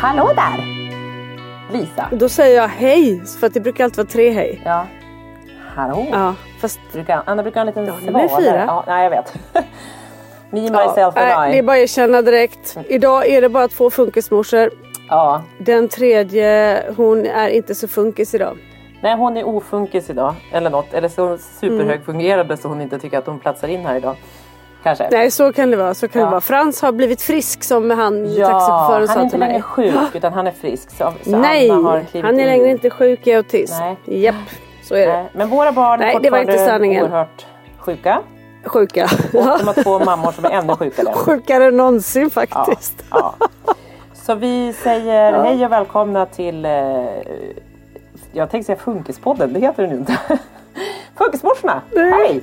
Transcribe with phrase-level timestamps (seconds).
[0.00, 0.64] Hallå där!
[1.72, 2.08] Lisa.
[2.12, 4.62] Då säger jag hej, för att det brukar alltid vara tre hej.
[4.64, 4.86] Ja.
[5.74, 6.06] Hallå.
[6.12, 8.64] Ja, fast Brukar, Anna brukar ha en liten Ja, blir det fyra.
[8.66, 9.34] Ja, nej, jag vet.
[10.50, 11.62] Me, ja, myself nej, and det är I.
[11.62, 12.78] bara att erkänna direkt.
[12.88, 14.70] Idag är det bara två funkismorsor.
[15.08, 15.42] Ja.
[15.58, 18.58] Den tredje, hon är inte så funkis idag.
[19.00, 20.34] Nej, hon är ofunkis idag.
[20.52, 20.94] Eller något.
[20.94, 24.16] Eller så superhögfungerande så hon inte tycker att hon platsar in här idag.
[24.82, 25.08] Kanske.
[25.12, 25.94] Nej, så kan det vara.
[25.94, 26.26] Så kan Ja.
[26.26, 26.40] det vara.
[26.40, 29.62] Frans har blivit frisk som han Ja, taxichauffören han är sa inte till längre mig.
[29.62, 30.90] sjuk utan han är frisk.
[30.90, 32.36] Så, så Nej, han är in.
[32.36, 33.74] längre inte sjuk i autism.
[33.80, 34.22] Nej.
[34.22, 34.34] Japp,
[34.82, 35.12] så är det.
[35.12, 37.46] Nej, Men våra barn Nej, är det var inte fortfarande oerhört
[37.78, 38.20] sjuka.
[38.64, 39.04] Sjuka.
[39.34, 41.12] Och de har två mammor som är ännu sjukare.
[41.14, 43.04] Sjukare än någonsin Ja, faktiskt.
[43.10, 43.34] ja.
[44.14, 46.70] Så vi säger hej och välkomna till eh,
[48.32, 50.18] Jag tänkte säga Funkispodden, det heter den inte.
[51.18, 51.82] Funkismorsorna!
[51.94, 52.40] Hej!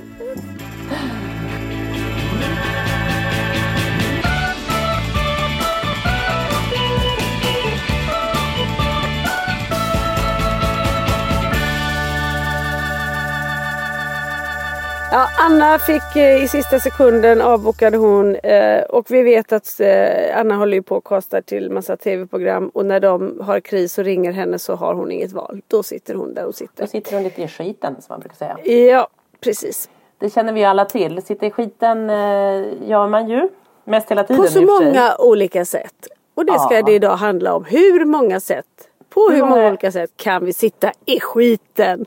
[15.16, 20.38] Ja, Anna fick eh, i sista sekunden avbokade hon eh, och vi vet att eh,
[20.38, 24.04] Anna håller ju på och kastar till massa tv-program och när de har kris och
[24.04, 25.60] ringer henne så har hon inget val.
[25.68, 26.86] Då sitter hon där hon Då sitter.
[26.86, 28.58] sitter hon lite i skiten som man brukar säga.
[28.90, 29.08] Ja,
[29.40, 29.88] precis.
[30.18, 31.22] Det känner vi alla till.
[31.22, 33.48] Sitta i skiten eh, gör man ju.
[33.84, 36.08] Mest hela tiden På så många olika sätt.
[36.34, 36.82] Och det ska Ja.
[36.82, 37.64] det idag handla om.
[37.64, 38.64] Hur många sätt?
[39.08, 42.06] På hur, Hur många många- olika sätt kan vi sitta i skiten?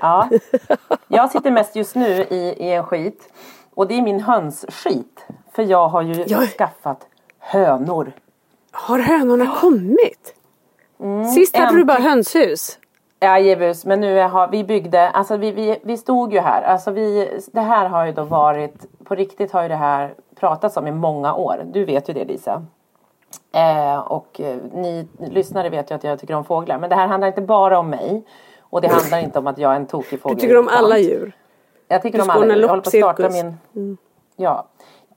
[0.00, 0.28] Ja.
[1.08, 3.32] Jag sitter mest just nu i, i en skit.
[3.74, 5.26] Och det är min hönsskit.
[5.52, 6.38] För jag har ju Ja.
[6.40, 7.06] skaffat
[7.38, 8.12] hönor.
[8.72, 10.34] Har hönorna kommit?
[11.34, 12.78] Sist hade du bara hönshus.
[13.20, 16.90] Ja, Jebus, men nu har vi byggde, alltså vi, vi, vi stod ju här, alltså
[16.90, 20.86] vi, det här har ju då varit, på riktigt har ju det här pratats om
[20.86, 21.62] i många år.
[21.64, 22.62] Du vet ju det Lisa.
[23.52, 27.06] Eh, och eh, ni lyssnare vet ju att jag tycker om fåglar, men det här
[27.06, 28.22] handlar inte bara om mig.
[28.70, 30.40] Och det handlar inte om att jag är en tokig Du fågel.
[30.40, 31.32] tycker om alla djur.
[31.88, 32.62] Jag tycker Du om alla djur.
[32.62, 33.28] Jag håller på att starta
[33.74, 33.98] min...
[34.36, 34.66] Ja,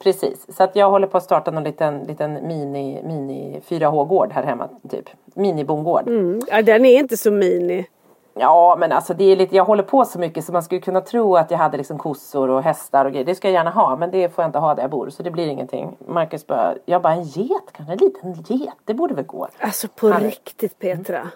[0.03, 0.55] precis.
[0.57, 4.69] Så att jag håller på att starta någon liten, liten mini, mini 4H-gård här hemma,
[4.89, 5.09] typ.
[5.25, 6.07] Minibondgård.
[6.07, 6.41] Mm.
[6.47, 7.85] Ja, den är inte så mini.
[8.33, 11.01] Ja men alltså det är lite, jag håller på så mycket så man skulle kunna
[11.01, 13.25] tro att jag hade liksom kossor och hästar och grejer.
[13.25, 15.23] Det ska jag gärna ha men det får jag inte ha där jag bor så
[15.23, 15.97] det blir ingenting.
[16.07, 19.47] Marcus bara, jag bara en get kanske, en liten get, det borde väl gå.
[19.59, 21.27] Alltså på Han- riktigt Petra.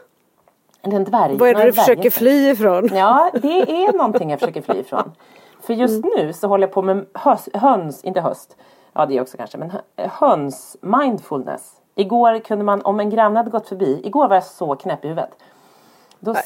[0.85, 1.37] Eller en dvärg.
[1.37, 2.89] Vad är det du försöker fly ifrån?
[2.93, 5.11] Ja det är någonting jag försöker fly ifrån.
[5.61, 8.57] För just nu så håller jag på med hös, höns, inte höst,
[8.93, 11.71] ja det också kanske, men hö- höns mindfulness.
[11.95, 15.07] Igår kunde man, om en granne hade gått förbi, igår var jag så knäpp i
[15.07, 15.29] huvudet.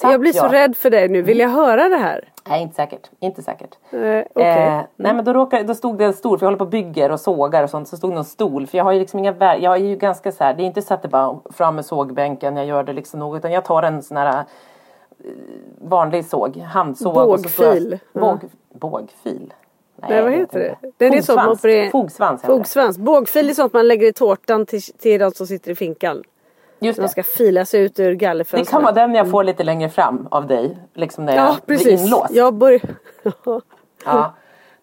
[0.01, 1.21] Jag blir så rädd för dig nu.
[1.21, 2.30] Vill jag höra det här?
[2.50, 3.10] Nej, inte säkert.
[3.19, 3.78] Inte säkert.
[3.92, 4.68] Eh, Okej.
[4.68, 6.69] Eh, nej men då, råkade, då stod det en stol, för jag håller på och
[6.69, 7.88] bygger och sågar och sånt.
[7.88, 8.68] Så stod det en stol.
[8.68, 10.66] För jag har ju liksom inga ver- Jag är ju ganska så här, det är
[10.66, 13.38] inte så att det bara fram med sågbänken, jag gör det liksom något.
[13.40, 14.44] Utan jag tar en sån här
[15.81, 17.18] vanlig såg, handsåg.
[17.18, 18.00] och så Bågfil.
[18.13, 18.19] Ja.
[18.22, 18.40] Båg,
[18.74, 19.54] bågfil?
[20.10, 20.75] Nej, vad heter det?
[20.98, 21.60] Det är det Fogsvans.
[21.60, 22.48] opererar- Fogsvans det.
[22.48, 22.98] Fogsvans.
[22.98, 26.24] Bågfil är sånt man lägger i tårtan till, till de som sitter i finkan.
[26.80, 27.10] Just De det.
[27.10, 28.70] ska fila sig ut ur Det gallerfönstret.
[28.70, 30.78] kan vara den jag får lite längre fram av dig.
[30.94, 32.02] Liksom när jag Ja blir precis.
[32.02, 32.31] inlåst.
[32.31, 32.81] Jag börjar...
[34.06, 34.34] Ja.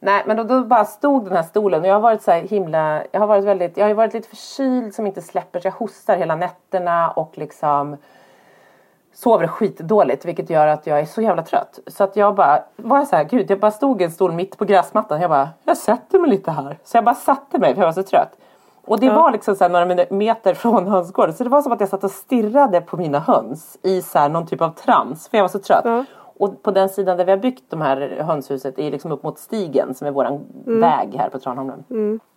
[0.01, 2.41] Nej men då, då bara stod den här stolen och jag har varit så här
[2.41, 5.73] himla, jag har varit väldigt, jag har varit lite förkyld som inte släpper så jag
[5.73, 7.97] hostar hela nätterna och liksom
[9.15, 11.79] sover skitdåligt vilket gör att jag är så jävla trött.
[11.87, 14.33] Så att jag bara, var jag så här, gud jag bara stod i en stol
[14.33, 15.21] mitt på gräsmattan.
[15.21, 16.79] Jag bara, jag sätter mig lite här.
[16.85, 18.37] Så jag bara satte mig för jag var så trött.
[18.87, 21.35] Och det var liksom så några meter från hönsgården.
[21.35, 24.47] Så det var som att jag satt och stirrade på mina höns i så någon
[24.47, 25.29] typ av trans.
[25.29, 25.85] För jag var så trött.
[25.85, 26.05] Ja.
[26.39, 29.39] Och på den sidan där vi har byggt de här hönshuset är liksom upp mot
[29.39, 31.85] stigen som är våran väg här på Tranholmen.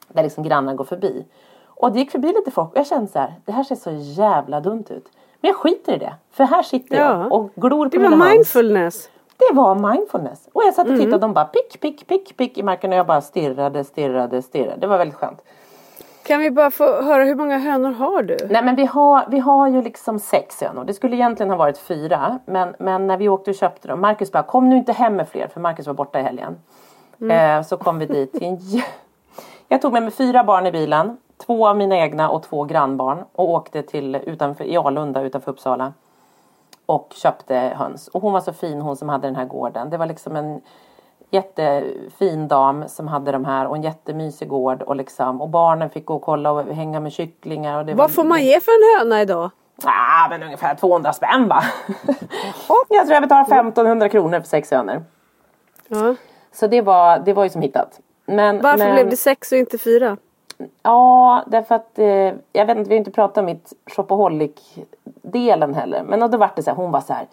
[0.07, 1.25] Där liksom grannar går förbi.
[1.67, 3.91] Och det gick förbi lite folk och jag kände så här, det här ser så
[3.91, 5.05] jävla dumt ut.
[5.41, 6.13] Men jag skiter i det.
[6.31, 7.03] För här sitter Ja.
[7.23, 8.33] jag och glor på Det mina var höns.
[8.35, 9.09] mindfulness.
[9.37, 10.49] Det var mindfulness.
[10.53, 10.99] Och jag satt och Mm.
[10.99, 14.41] tittade och de bara pick, pick, pick, pick i marken och jag bara stirrade, stirrade,
[14.41, 14.77] stirrade.
[14.79, 15.41] Det var väldigt skönt.
[16.29, 18.37] Kan vi bara få höra hur många hönor har du?
[18.49, 20.83] Nej men vi har, vi har ju liksom sex hönor.
[20.83, 22.39] Det skulle egentligen ha varit fyra.
[22.45, 24.01] Men, men när vi åkte och köpte dem.
[24.01, 26.57] Marcus bara kom nu inte hem med fler för Marcus var borta i helgen.
[27.31, 28.35] Eh, så kom vi dit
[29.67, 31.17] Jag tog med mig fyra barn i bilen.
[31.45, 33.23] Två av mina egna och två grannbarn.
[33.31, 35.93] Och åkte till utanför, i Alunda utanför Uppsala.
[36.85, 38.07] Och köpte höns.
[38.07, 39.89] Och hon var så fin hon som hade den här gården.
[39.89, 40.61] Det var liksom en
[41.29, 46.05] jättefin dam som hade de här och en jättemysig gård och liksom och barnen fick
[46.05, 48.71] gå och kolla och hänga med kycklingar och det var Vad får man ge för
[48.71, 49.49] en höna idag?
[49.83, 51.63] Ah, men ungefär 200 spänn va?
[52.89, 55.03] jag tror jag betalar 1500 kronor för sex hönor.
[55.87, 56.15] Ja.
[56.51, 57.99] Så det var, det var ju som hittat.
[58.25, 60.17] Men, Varför men, blev det sex och inte fyra?
[60.83, 66.03] Ja, därför att eh, jag vet inte, vi har inte pratat om mitt shopaholic-delen heller.
[66.03, 67.27] Men då vart det så här, hon var så här.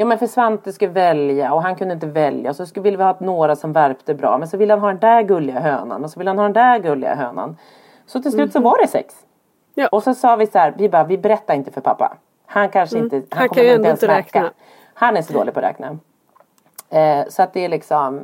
[0.00, 2.54] Ja men för Svante skulle välja och han kunde inte välja.
[2.54, 4.38] Så skulle, ville vi ha några som värpte bra.
[4.38, 6.52] Men så ville han ha den där gulliga hönan och så ville han ha den
[6.52, 7.56] där gulliga hönan.
[8.06, 9.14] Så till slut så var det sex.
[9.14, 9.26] Mhm.
[9.74, 9.88] Ja.
[9.92, 12.16] Och så sa vi så här, vi bara, vi berättar inte för pappa.
[12.46, 13.38] Han kanske inte, han, Mm.
[13.38, 14.38] Han kommer ändå ens inte märka.
[14.38, 14.50] räkna.
[14.94, 15.98] Han är så dålig på att räkna.
[16.90, 18.20] Eh, så att det är liksom,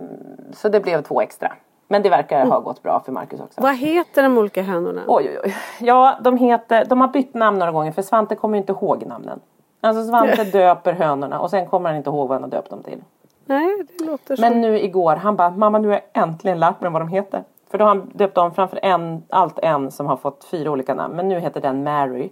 [0.52, 1.52] så det blev två extra.
[1.88, 2.50] Men det verkar Mm.
[2.50, 3.60] ha gått bra för Marcus också.
[3.60, 5.02] Vad heter de olika hönorna?
[5.06, 5.54] Oj, oj, oj.
[5.80, 9.06] Ja, de heter, de har bytt namn några gånger för Svante kommer ju inte ihåg
[9.06, 9.40] namnen.
[9.86, 12.82] Alltså Svante döper hönorna och sen kommer han inte ihåg vad han har döpt dem
[12.82, 13.02] till.
[13.44, 14.36] Nej, det låter.
[14.40, 17.44] Men nu igår, han bara, mamma nu har jag äntligen lärt mig vad de heter.
[17.70, 20.94] För då har han döpt om framför en, allt en som har fått fyra olika
[20.94, 21.16] namn.
[21.16, 22.30] Men nu heter den Mary.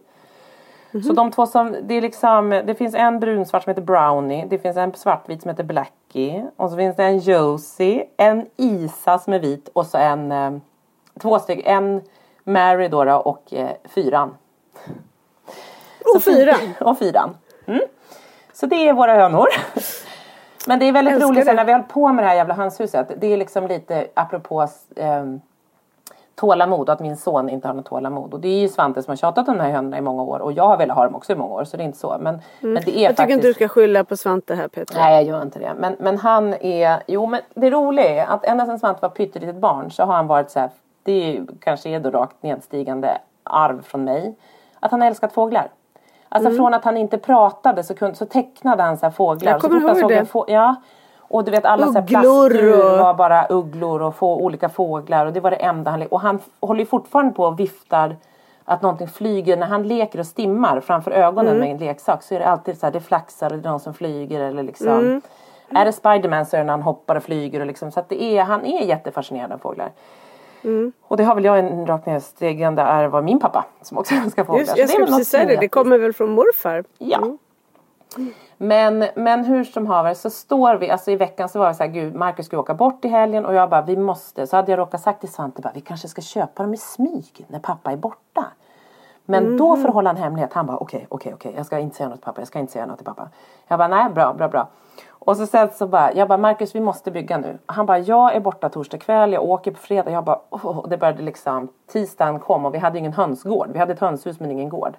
[1.02, 4.46] Så de två som, det är liksom, det finns en brunsvart som heter Brownie.
[4.50, 6.46] Det finns en svartvit som heter Blackie.
[6.56, 10.52] Och så finns det en Josie, en Isa som är vit och så en, eh,
[11.20, 12.02] två stycken, en
[12.44, 14.34] Mary då, då och eh, fyran.
[16.14, 16.54] och fyra.
[16.80, 17.36] och fyran.
[17.66, 17.80] Mm.
[18.52, 19.46] Så det är våra hönor.
[20.66, 22.54] Men det är väldigt Älskar roligt sen när vi höll på med det här jävla
[22.54, 23.12] hönshuset.
[23.16, 25.24] Det är liksom lite apropå eh,
[26.34, 28.34] tålamod och att min son inte har något tålamod.
[28.34, 30.38] Och det är ju Svante som har tjatat om de här hönorna i många år.
[30.38, 32.16] Och jag har velat ha dem också i många år så det är inte så.
[32.20, 33.02] Men, men det är Mm.
[33.02, 33.36] Jag tycker faktiskt...
[33.36, 35.00] inte du ska skylla på Svante här Petra.
[35.00, 35.72] Nej jag gör inte det.
[35.78, 39.56] Men, men han är, jo men det roliga är att ända sedan Svante var pyttelitet
[39.56, 40.70] barn så har han varit så här,
[41.02, 44.34] det är ju, kanske är då rakt nedstigande arv från mig.
[44.80, 45.68] Att han har älskat fåglar.
[46.34, 49.52] Alltså från att han inte pratade så, kunde, så tecknade han så här fåglar.
[49.52, 50.18] Jag så kommer han ihåg såg det.
[50.18, 50.74] en få, ja.
[51.18, 55.26] Och du vet alla så plastdjur var bara ugglor och få olika fåglar.
[55.26, 58.16] Och det var det enda han Och han håller fortfarande på och viftar
[58.64, 59.56] att någonting flyger.
[59.56, 61.60] När han leker och stimmar framför ögonen Mm.
[61.60, 63.80] med en leksak så är det alltid så här, det flaxar och det är någon
[63.80, 64.88] som flyger eller liksom.
[64.88, 65.22] Mm.
[65.74, 67.90] Är det Spiderman så är det när han hoppar och flyger och liksom.
[67.90, 69.90] Så att det är, han är jättefascinerad av fåglar.
[70.64, 70.92] Mm.
[71.02, 74.44] Och det har väl jag en rakt nedstigande arv av min pappa som också älskar
[74.44, 74.60] fåglar.
[74.60, 76.84] Just, jag skulle precis säga det, det kommer väl från morfar?
[76.98, 77.36] Ja.
[78.56, 81.82] Men, men hur som haver så står vi, alltså i veckan så var det så
[81.82, 84.46] här, gud Marcus ska åka bort i helgen och jag bara, vi måste.
[84.46, 87.46] Så hade jag råkat sagt till Svante bara, vi kanske ska köpa dem i smyg
[87.48, 88.44] när pappa är borta.
[89.24, 91.96] Men då för att hålla en hemlighet, han bara okej, okej, okej, jag ska inte
[91.96, 93.28] säga något till pappa, jag ska inte säga något till pappa.
[93.68, 94.68] Jag bara, nej, bra, bra, bra.
[95.24, 97.58] Och så sen så bara, jag bara, Marcus vi måste bygga nu.
[97.66, 100.10] Han bara, jag är borta torsdag kväll, jag åker på fredag.
[100.10, 103.68] Jag bara, och det började liksom, tisdagen kom och vi hade ingen hönsgård.
[103.72, 104.96] Vi hade ett hönshus men ingen gård.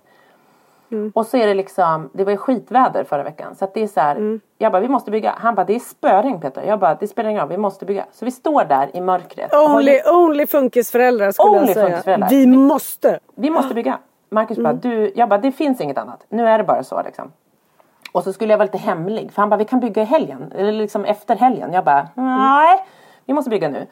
[1.14, 3.56] Och så är det liksom, det var ju skitväder förra veckan.
[3.56, 5.36] Så att det är så här, jag bara vi måste bygga.
[5.38, 6.64] Han bara det är spöregn Peter.
[6.64, 8.06] Jag bara det spelar ingen roll, vi måste bygga.
[8.12, 9.54] Så vi står där i mörkret.
[9.54, 12.28] har Only, only funkisföräldrar skulle Only jag säga.
[12.30, 13.20] Vi måste!
[13.36, 14.00] vi måste bygga.
[14.30, 16.26] Marcus bara, du, jag bara det finns inget annat.
[16.30, 17.32] Nu är det bara så liksom.
[18.16, 19.32] Och så skulle jag vara lite hemlig.
[19.32, 20.52] För han bara, vi kan bygga i helgen.
[20.56, 21.74] Eller liksom efter helgen.
[21.74, 22.86] Jag bara, nej.
[23.26, 23.88] Vi måste bygga nu.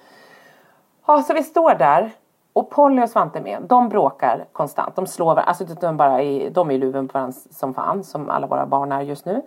[1.05, 2.11] Ja, så vi står där.
[2.53, 3.61] Och Polly och Svante med.
[3.61, 4.95] De bråkar konstant.
[4.95, 5.43] De slår varandra.
[5.43, 8.03] Alltså de, bara är, de är i luven på varandra som fan.
[8.03, 9.41] Som alla våra barn är just nu.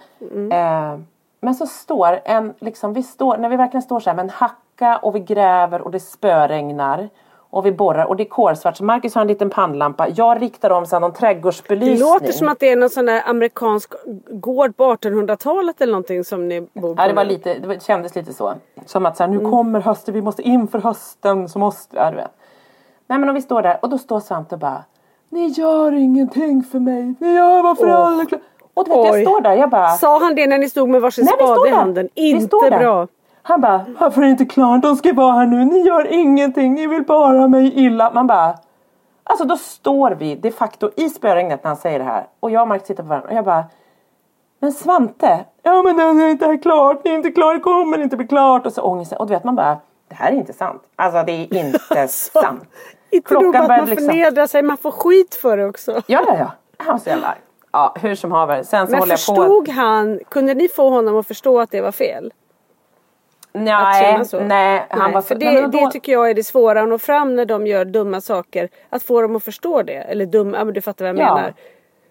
[0.52, 0.98] Eh,
[1.40, 4.30] Men så står en, liksom, vi står, när vi verkligen står så här med en
[4.30, 7.08] hacka och vi gräver och det spöregnar.
[7.56, 8.76] Och vi borrar och det är kolsvart.
[8.76, 10.08] Så Marcus har en liten pannlampa.
[10.08, 11.98] Jag riktar om så någon Det trädgårdsbelysning.
[11.98, 13.92] låter som att det är någon sån där amerikansk
[14.30, 17.02] gård på 1800-talet eller någonting som ni bor på.
[17.02, 18.54] Ja det var lite, det kändes lite så.
[18.86, 19.42] Som att så här, Mm.
[19.44, 22.30] nu kommer hösten, vi måste inför hösten så måste, ja du vet.
[23.06, 24.84] Nej men om vi står där och då står Svante och bara
[25.28, 27.90] Ni gör ingenting för mig, ni gör Åh.
[28.06, 28.40] alla klar.
[28.74, 31.00] Och du vet jag står där, jag bara Sa han det när ni stod med
[31.00, 32.08] varsin Nej spade i handen?
[32.14, 33.06] Inte bra.
[33.48, 34.82] Han bara, varför är det inte klart?
[34.82, 35.64] De ska vara här nu.
[35.64, 36.74] Ni gör ingenting.
[36.74, 38.10] Ni vill bara mig illa.
[38.10, 38.54] Man bara,
[39.24, 42.26] alltså då står vi de facto i spöregnet när han säger det här.
[42.40, 43.64] Och jag och Mark tittar på varandra och jag bara,
[44.58, 45.44] men Svante.
[45.62, 47.00] Ja men det är inte klart.
[47.02, 47.54] Det är inte klart.
[47.56, 48.66] Det kommer inte bli klart.
[48.66, 49.18] Och så ångesten.
[49.18, 49.76] Och du vet man bara,
[50.08, 50.82] det här är inte sant.
[50.96, 52.64] Alltså det är inte sant.
[53.10, 54.08] Inte nog Klockan att började man liksom.
[54.08, 55.92] förnedrar sig, man får skit för det också.
[56.06, 56.52] Ja ja ja.
[56.76, 57.34] Han var så jävla.
[57.72, 58.62] Ja hur som haver.
[58.62, 59.42] Sen så Men håller jag på.
[59.42, 62.32] förstod han, kunde ni få honom att förstå att det var fel?
[63.64, 64.86] Nej, nej.
[64.90, 66.88] Han Nej, var för så- det, nej, då- det tycker jag är det svåra att
[66.88, 68.68] nå fram när de gör dumma saker.
[68.90, 69.92] Att få dem att förstå det.
[69.96, 71.34] Eller dumma, men du fattar vad jag Ja.
[71.34, 71.54] menar.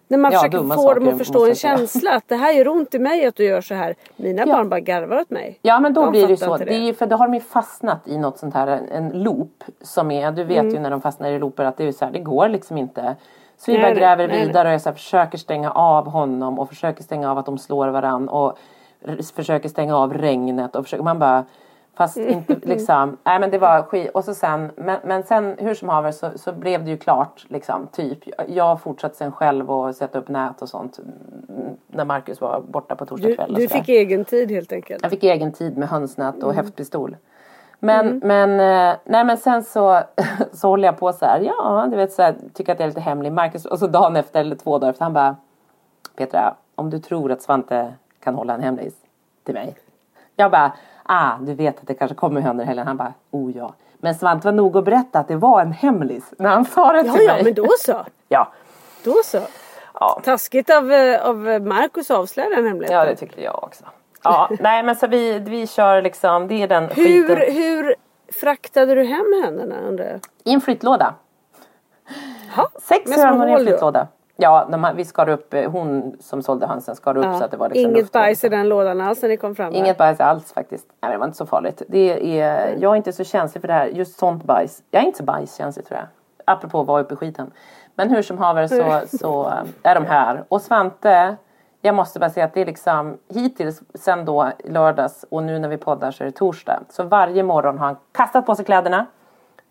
[0.08, 2.96] När man Ja, försöker få dem att förstå en känsla att det här gör ont
[2.96, 3.96] i mig att du gör så här.
[4.16, 4.54] Mina Ja.
[4.56, 5.60] barn bara garvar åt mig.
[5.62, 6.54] Ja men då De blir det så.
[6.54, 6.74] inte Det.
[6.74, 9.64] är för då har de ju fastnat i något sånt här, en, loop.
[9.82, 10.74] Som är, du vet Mm.
[10.74, 13.16] ju när de fastnar i looper att det är så här, det går liksom inte.
[13.58, 16.70] Så vi bara gräver nej, vidare och jag så här, försöker stänga av honom och
[16.70, 18.58] försöker stänga av att de slår varann och
[19.36, 21.46] försöker stänga av regnet och försöker, man bara
[21.98, 22.30] Fast Mm.
[22.30, 24.12] inte liksom, nej men det var skit.
[24.14, 27.46] Och så sen, men, men sen hur som haver så, så blev det ju klart
[27.48, 28.20] liksom, typ.
[28.48, 31.00] Jag fortsatte sen själv och sätta upp nät och sånt.
[31.00, 33.80] mm, När Marcus var borta på torsdag Du, kväll du sådär.
[33.80, 35.02] fick egen tid helt enkelt.
[35.04, 36.56] Jag fick egen tid med hönsnät och Mm.
[36.56, 37.18] häftpistol.
[37.80, 40.00] Men, men, eh, nej men sen så,
[40.52, 42.90] så håller jag på så här, ja du vet så här, tycker att jag är
[42.90, 43.32] lite hemlig.
[43.32, 45.36] Marcus, och så dagen efter eller två dagar efter han bara
[46.16, 47.94] Petra, om du tror att Svante
[48.26, 48.94] kan hålla en hemlis
[49.44, 49.76] till mig.
[50.36, 50.72] Jag bara,
[51.04, 52.88] ah du vet att det kanske kommer hönor i helgen.
[52.88, 53.74] Han bara, oh ja.
[53.98, 57.02] Men Svante var nog att berätta att det var en hemlis när han sa det
[57.08, 57.44] Ja, till ja, mig.
[57.44, 58.06] men då så.
[58.30, 58.52] Ja,
[59.04, 59.40] Då så.
[59.94, 60.22] ja.
[60.24, 62.98] Taskigt av, eh, av Marcus att avslöja den hemligheten.
[62.98, 63.84] ja det tyckte jag också.
[64.24, 67.56] Ja, nej men så vi, vi kör liksom, det är den hur, skiten.
[67.56, 67.96] hur
[68.34, 70.20] fraktade du hem händerna undrar jag?
[70.44, 71.14] I en flyttlåda.
[72.56, 72.70] Ha?
[72.82, 74.08] Sex hönor i en flyttlåda.
[74.38, 77.38] Ja, när man, vi skar upp, eh, hon som sålde hönsen skar upp Ja.
[77.38, 79.56] så att det var liksom Inget luft bajs i den lådan alls när ni kom
[79.56, 79.74] fram?
[79.74, 80.88] Inget bajs alls faktiskt.
[81.02, 81.82] Nej, det var inte så farligt.
[81.88, 83.86] Det är, jag är inte så känslig för det här.
[83.86, 84.84] Just sånt bajs.
[84.92, 86.08] Jag är inte så bajskänslig tror jag.
[86.46, 87.52] Apropå att vara uppe i skiten.
[87.96, 90.44] Men hur som haver så, så eh, är de här.
[90.48, 91.36] Och Svante,
[91.82, 95.70] jag måste bara säga att det är liksom hittills sen då lördags och nu när
[95.70, 96.80] vi poddar så är det torsdag.
[96.90, 99.06] Så varje morgon har han kastat på sig kläderna.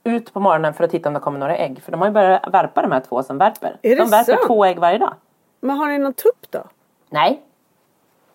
[0.04, 1.82] Ut på morgonen för att titta om det kommer några ägg.
[1.82, 3.76] För de har ju börjat värpa de här två som värper.
[3.82, 4.46] Är de värper sant?
[4.46, 5.14] två ägg varje dag.
[5.60, 6.62] Men har ni någon tupp då?
[7.10, 7.42] Nej.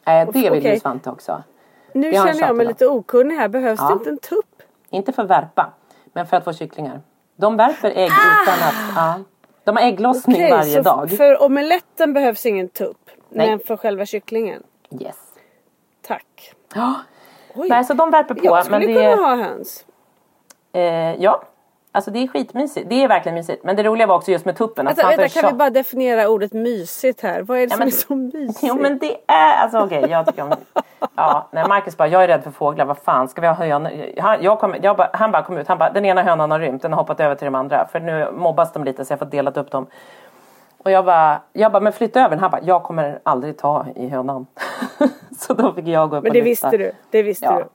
[0.06, 0.74] Eh, det vill okej.
[0.74, 1.44] ju Svante också.
[1.94, 3.48] Nu känner jag mig lite okunnig här.
[3.48, 3.88] Behövs Ja.
[3.88, 4.62] det inte en tupp?
[4.90, 5.70] Inte för värpa,
[6.14, 7.02] men för att få kycklingar.
[7.36, 8.76] De värper ägg utan att...
[8.96, 9.20] Ja,
[9.64, 10.40] de har ägglossning Ah!
[10.46, 11.10] Okej, varje så dag.
[11.12, 13.10] för omeletten behövs ingen tupp.
[13.30, 13.50] Nej.
[13.50, 14.64] Men för själva kycklingen?
[15.02, 15.18] Yes.
[16.08, 16.54] Tack.
[16.76, 16.94] Ja.
[17.56, 17.70] Oj.
[17.70, 18.46] Nej, så de värper på.
[18.46, 19.86] jag skulle men det, kunna ha höns.
[20.74, 20.82] eh,
[21.24, 21.44] ja,
[21.92, 22.90] alltså det är skitmysigt.
[22.90, 23.64] Det är verkligen mysigt.
[23.64, 24.88] Men det roliga var också just med tuppen.
[24.88, 27.42] Att Vänta, kan vi bara definiera ordet mysigt här?
[27.42, 27.92] Vad är det Ja, som men- är
[28.32, 28.60] så mysigt?
[28.64, 30.54] Jo men det är, alltså okej jag tycker om
[31.16, 33.92] Ja, nej Marcus bara, jag är rädd för fåglar, vad fan ska vi ha hönor?
[34.22, 36.60] Han, jag kom, jag bara, han bara kom ut, han bara, den ena hönan har
[36.60, 37.88] rymt, den har hoppat över till de andra.
[37.92, 39.88] För nu mobbas de lite så jag får delat upp dem.
[40.84, 42.40] Och jag bara, jag bara, men flytta över den.
[42.40, 44.48] Han bara, jag kommer aldrig ta i hönan.
[45.40, 46.70] så då fick jag gå upp Men och det lyfta.
[46.70, 46.92] visste du.
[47.10, 47.52] Det visste Ja.
[47.58, 47.66] du.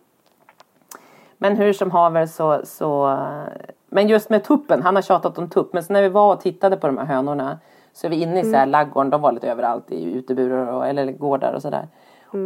[1.44, 3.18] Men hur som haver så, så
[3.88, 5.72] Men just med tuppen, han har tjatat om tupp.
[5.72, 7.58] Men så när vi var och tittade på de här hönorna
[7.92, 10.86] Så är vi inne i så här laggården, de var lite överallt i uteburar och,
[10.86, 11.88] eller gårdar och sådär.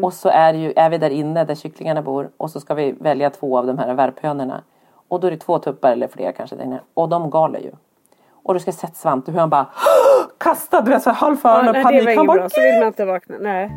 [0.02, 2.92] Och så är, ju, är vi där inne där kycklingarna bor och så ska vi
[2.92, 4.62] välja två av de här värphönorna.
[5.08, 6.80] Och då är det två tuppar eller fler kanske där inne.
[6.94, 7.70] Och de galer ju.
[8.42, 9.66] Och du ska sett Svante hur han bara
[10.38, 12.16] kastade, du vet så halv för Ja, med nej, panik.
[12.16, 12.48] Han bara, bra.
[12.48, 13.36] Så vill man inte vakna.
[13.40, 13.70] Nej.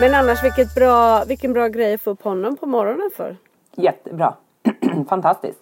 [0.00, 3.36] Men annars vilket bra, vilken bra grej att få upp honom på morgonen för.
[3.76, 4.34] Jättebra.
[5.08, 5.58] Fantastiskt.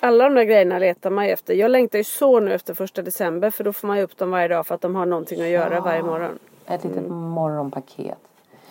[0.00, 1.54] Alla de där grejerna letar man ju efter.
[1.54, 4.30] Jag längtar ju så nu efter första december för då får man ju upp dem
[4.30, 6.38] varje dag för att de har någonting att göra varje morgon.
[6.66, 7.98] Ett litet morgonpaket.
[7.98, 8.14] Mm.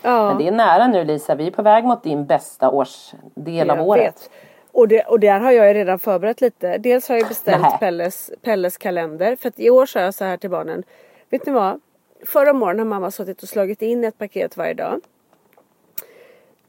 [0.01, 1.36] Ja, Men det är nära nu Lisa.
[1.36, 4.03] Vi är på väg mot din bästa årsdel av året.
[4.03, 4.29] vet.
[4.72, 6.77] Och, det, och där har jag ju redan förberett lite.
[6.77, 7.79] Dels har jag beställt.
[7.79, 9.36] Pelles, Pelles kalender.
[9.36, 10.84] För att i år sa jag så här till barnen.
[11.29, 11.79] Vet ni vad?
[12.25, 15.01] Förra morgonen har mamma suttit och slagit in ett paket varje dag.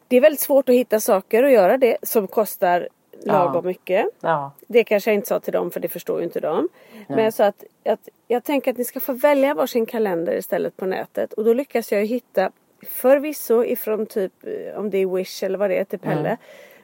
[0.08, 2.88] Det är väldigt svårt att hitta saker och göra det som kostar
[3.24, 4.06] lagom mycket.
[4.20, 4.52] Ja.
[4.66, 6.68] Det kanske jag inte sa till dem för det förstår ju inte de.
[7.08, 10.76] Men jag sa att, att jag tänker att ni ska få välja varsin kalender istället
[10.76, 11.32] på nätet.
[11.32, 12.50] Och då lyckas jag hitta
[12.86, 16.36] förvisso ifrån typ eh, om det är Wish eller vad det är till Pelle.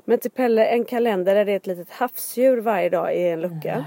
[0.05, 3.41] Men till Pelle en kalender där det är ett litet havsdjur varje dag i en
[3.41, 3.85] lucka.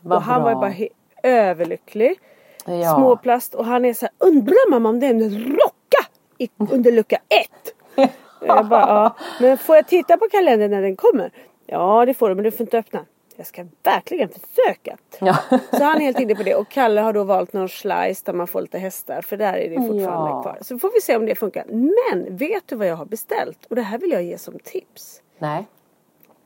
[0.00, 0.74] Vad och han var ju bara
[1.22, 2.18] överlycklig.
[2.64, 2.94] Ja.
[2.96, 6.92] Småplast och han är så här, undrar mamma om det är en rocka i, under
[6.92, 7.74] lucka ett.
[8.46, 9.16] Jag bara, ja.
[9.40, 11.30] Men får jag titta på kalendern när den kommer?
[11.66, 13.04] Ja det får du men du får inte öppna.
[13.36, 14.96] Jag ska verkligen försöka.
[15.20, 15.36] Ja.
[15.70, 18.32] Så han är helt inne på det och Kalle har då valt någon slice där
[18.32, 20.42] man får lite hästar för där är det fortfarande Ja.
[20.42, 20.58] kvar.
[20.60, 21.64] Så får vi se om det funkar.
[21.68, 23.66] Men vet du vad jag har beställt?
[23.70, 25.20] Och det här vill jag ge som tips.
[25.38, 25.66] Nej.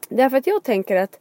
[0.09, 1.19] Därför att jag tänker att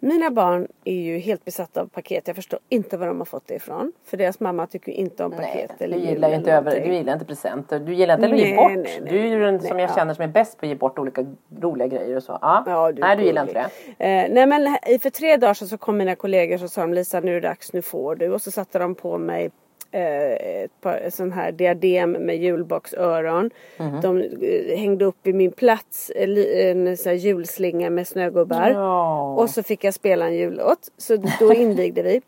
[0.00, 2.26] mina barn är ju helt besatta av paket.
[2.26, 3.92] Jag förstår inte var de har fått det ifrån.
[4.04, 5.72] För deras mamma tycker inte om Nej, paket.
[5.78, 7.80] du eller jul gillar inte över, du gillar inte presenter.
[7.80, 8.72] Du gillar inte att ge Nej, bort.
[8.72, 9.10] nej, nej.
[9.12, 9.94] Du är ju den Nej, som jag ja.
[9.94, 11.26] känner som är bäst på att ge bort olika
[11.60, 12.38] roliga grejer och så.
[12.42, 12.64] Ja.
[12.66, 14.06] Ja, du nej, du gillar inte det.
[14.06, 17.20] Eh, nej men för tre dagar sedan så kom mina kollegor och sa de Lisa
[17.20, 18.28] nu är det dags, nu får du.
[18.28, 19.50] Och så satte de på mig
[19.92, 23.50] ett par sån här diadem med julboxöron.
[23.76, 24.00] Mhm.
[24.00, 28.70] De eh, hängde upp i min plats eh, en sån här julslinga med snögubbar.
[28.70, 29.34] Ja.
[29.34, 30.88] Och så fick jag spela en jullåt.
[30.96, 32.22] Så då invigde vi.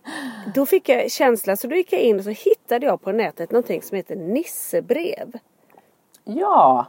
[0.54, 3.50] Då fick jag känsla så då gick jag in och så hittade jag på nätet
[3.50, 5.33] någonting som heter Nissebrev.
[6.25, 6.87] Ja.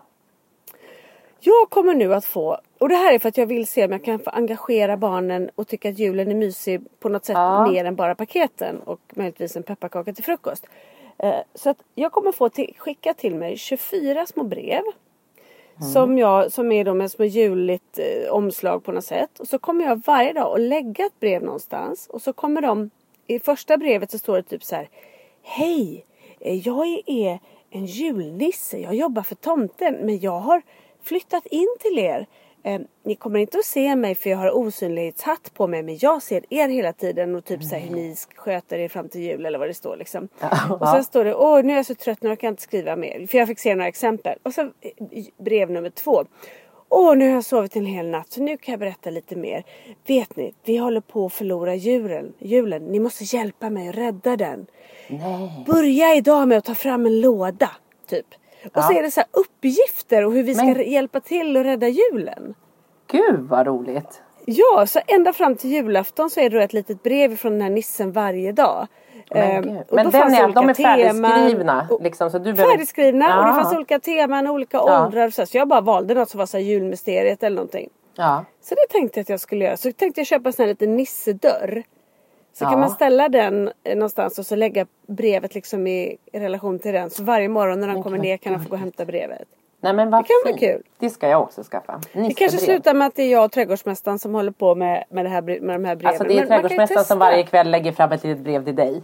[1.40, 3.92] Jag kommer nu att få, och det här är för att jag vill se om
[3.92, 7.68] jag kan få engagera barnen och tycka att julen är mysig på något sätt Ja.
[7.72, 10.66] mer än bara paketen och möjligtvis en pepparkaka till frukost.
[11.18, 14.82] Eh, Så att jag kommer få till, skicka till mig 24 små brev.
[15.94, 19.40] Som, jag, som är då med små juligt eh, omslag på något sätt.
[19.40, 22.08] Och så kommer jag varje dag att lägga ett brev någonstans.
[22.08, 22.90] Och så kommer de,
[23.28, 24.90] i första brevet så står det typ så här.
[25.42, 26.06] Hej!
[26.40, 28.78] eh, Jag är en julnisse.
[28.78, 29.96] Jag jobbar för tomten.
[30.02, 30.62] Men jag har
[31.04, 32.28] flyttat in till er.
[32.66, 35.84] Eh, ni kommer inte att se mig för jag har osynlighetshatt på mig.
[35.84, 39.10] Men jag ser er hela tiden och typ så här hur ni sköter er fram
[39.10, 40.28] till jul eller vad det står liksom.
[40.80, 43.28] Och sen står det, åh nu är jag så trött nu jag inte skriva mer.
[43.28, 44.40] För jag fick se några exempel.
[44.44, 44.70] Och så eh,
[45.38, 46.26] brev nummer två.
[46.90, 49.64] Åh, nu har jag sovit en hel natt så nu kan jag berätta lite mer.
[50.08, 52.34] Vet ni, vi håller på att förlora julen.
[52.40, 52.86] julen.
[52.86, 54.66] Ni måste hjälpa mig att rädda den.
[55.10, 55.64] Nej.
[55.68, 57.72] Börja idag med att ta fram en låda,
[58.08, 58.26] typ.
[58.76, 59.00] Och så Ja.
[59.00, 62.54] är det så här uppgifter och hur vi ska Men- hjälpa till att rädda julen.
[63.12, 64.22] Gud vad roligt.
[64.46, 67.70] Ja, så ända fram till julafton så är det ett litet brev från den här
[67.70, 68.88] nissen varje dag.
[69.30, 71.88] Men, och men den är, olika de är färdigskrivna.
[71.92, 72.72] och- Liksom, så du behöver...
[72.72, 73.56] Färdigskrivna och det Ja.
[73.64, 75.06] fanns olika teman, olika Ja.
[75.06, 77.90] åldrar och så, så jag bara valde något som var så här julmysteriet eller någonting.
[78.16, 78.46] Ja.
[78.62, 79.78] Så det tänkte jag att jag skulle göra.
[79.78, 81.84] Så tänkte jag köpa en sån här liten nissedörr.
[82.54, 82.70] Så Ja.
[82.70, 87.10] kan man ställa den eh, någonstans och så lägga brevet liksom i relation till den.
[87.10, 89.48] Så varje morgon när han kommer ner kan han få gå och hämta brevet.
[89.82, 90.82] Nej men vad Det kan vara kul.
[91.00, 92.02] Det ska jag också skaffa.
[92.14, 95.26] Det kanske slutar med att det är jag och trädgårdsmästaren som håller på med, med,
[95.26, 96.08] det här, med de här breven.
[96.08, 99.02] Alltså det är Men trädgårdsmästaren som varje kväll lägger fram ett litet brev till dig.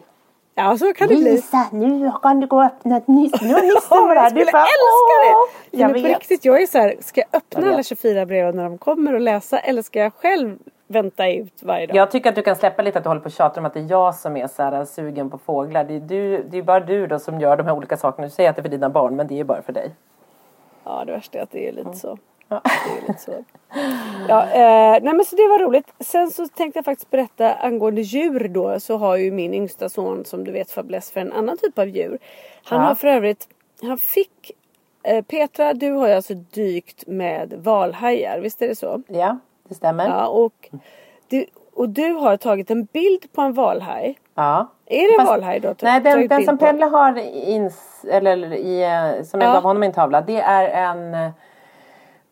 [0.56, 1.24] Ja så kan det bli.
[1.32, 3.42] Lisa, nu kan du gå och öppna ett nyss.
[3.42, 4.30] Nu har nissen Ja, varit jag här.
[4.32, 4.64] Du bara!
[4.64, 6.18] "Åh!" Jag Men på vet.
[6.18, 9.14] riktigt, jag är så här, ska jag öppna Jag alla 24 breven när de kommer
[9.14, 10.58] och läsa eller ska jag själv
[10.90, 11.96] vänta ut varje dag?
[11.96, 13.74] Jag tycker att du kan släppa lite att du håller på och tjatar om att
[13.74, 15.84] det är jag som är så här sugen på fåglar.
[15.84, 18.28] Det är, du, det är bara du då som gör de här olika sakerna.
[18.28, 19.92] Du säger att det är för dina barn men det är bara för dig.
[20.84, 22.18] Ja det värsta är att det är lite så.
[22.48, 23.32] Det är lite så.
[24.28, 25.94] Ja, eh, nej men så det var roligt.
[26.00, 28.80] Sen så tänkte jag faktiskt berätta angående djur då.
[28.80, 31.88] Så har ju min yngsta son som du vet fäbless för en annan typ av
[31.90, 32.20] djur.
[32.64, 32.88] Han Ja.
[32.88, 33.48] har för övrigt,
[33.82, 34.52] han fick
[35.04, 39.02] eh, Petra du har ju alltså dykt med valhajar, visst är det så?
[39.08, 39.38] Ja,
[39.70, 40.08] det stämmer.
[40.08, 40.70] Ja och
[41.30, 44.20] du, och du har tagit en bild på en valhaj.
[44.36, 44.68] Ja.
[44.86, 45.76] Är det Fast- valhaj då?
[45.82, 46.58] Nej, den, den som?
[46.58, 47.18] Pelle har
[47.50, 49.54] ins, eller i, eh, som jag Ja.
[49.54, 50.22] gav honom i en tavla.
[50.22, 51.32] Det är en, eh,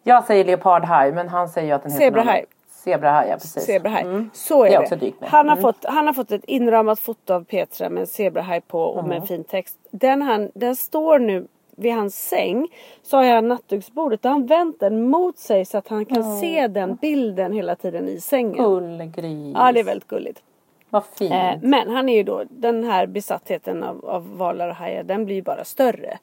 [0.04, 2.46] jag säger leopardhaj men han säger ju att den heter Zebrahaj.
[2.70, 3.64] Zebrahaj, ja precis.
[3.66, 4.02] Zebrahaj.
[4.04, 4.30] Mm.
[4.34, 5.08] Så är Det det.
[5.08, 5.30] är med.
[5.30, 5.62] Han, har Mm.
[5.62, 9.18] fått, han har fått ett inramat foto av Petra med en zebrahaj på och med
[9.18, 9.78] en fin text.
[9.92, 11.48] Den, han, den står nu
[11.80, 12.68] vid hans säng.
[13.04, 16.68] Så har jag nattduksbordet och han vänt den mot sig så att han kan se
[16.68, 18.54] den bilden hela tiden i sängen.
[18.54, 19.56] Gullgris.
[19.56, 20.44] Ja det är väldigt gulligt.
[20.90, 21.34] Vad fint.
[21.34, 25.26] Eh, men han är ju då, den här besattheten av, av valar och hajar den
[25.26, 26.18] blir ju bara större.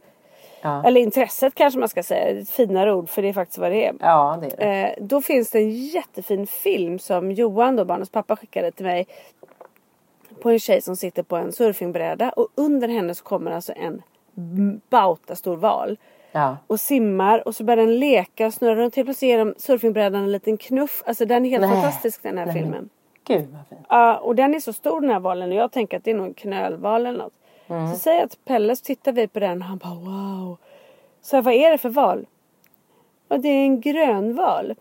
[0.63, 0.85] Ja.
[0.87, 3.87] Eller intresset kanske man ska säga, ett finare ord för det är faktiskt vad det
[3.87, 3.95] är.
[4.01, 4.95] Ja, det är det.
[4.95, 9.07] Eh, då finns det en jättefin film som Johan då, barnens pappa skickade till mig.
[10.43, 14.03] På en tjej som sitter på en surfingbräda och under henne så kommer alltså en
[14.91, 15.99] bauta stor val.
[16.33, 16.57] Ja.
[16.67, 18.97] Och simmar och så börjar den leka och snurra runt.
[18.97, 21.03] Helt plötsligt ger de surfingbrädan en liten knuff.
[21.07, 21.71] Alltså den är helt Nej.
[21.71, 22.55] fantastisk den här Nej.
[22.55, 22.89] filmen.
[23.27, 23.87] Gud vad fint.
[23.89, 26.15] Ja, och den är så stor den här valen och jag tänker att det är
[26.15, 27.33] nog en knölval eller något.
[27.67, 27.93] Mm.
[27.93, 30.57] Så säger jag till Pelle så tittar vi på den och han bara wow.
[31.23, 32.27] Så jag, vad är det för val?
[33.29, 34.75] Och det är en grönval.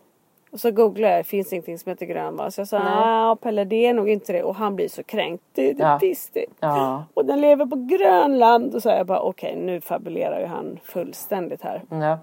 [0.54, 2.52] Och så googlade jag, det finns ingenting som heter grönval.
[2.52, 4.42] Så jag sa, ja Pelle det är nog inte det.
[4.42, 5.44] Och han blir så kränkt.
[5.52, 5.98] Det, det Ja.
[6.32, 6.46] det.
[6.60, 7.04] Ja.
[7.14, 8.74] Och den lever på Grönland.
[8.74, 11.82] Och så jag bara okej nu fabulerar ju han fullständigt här.
[11.90, 12.18] Ja.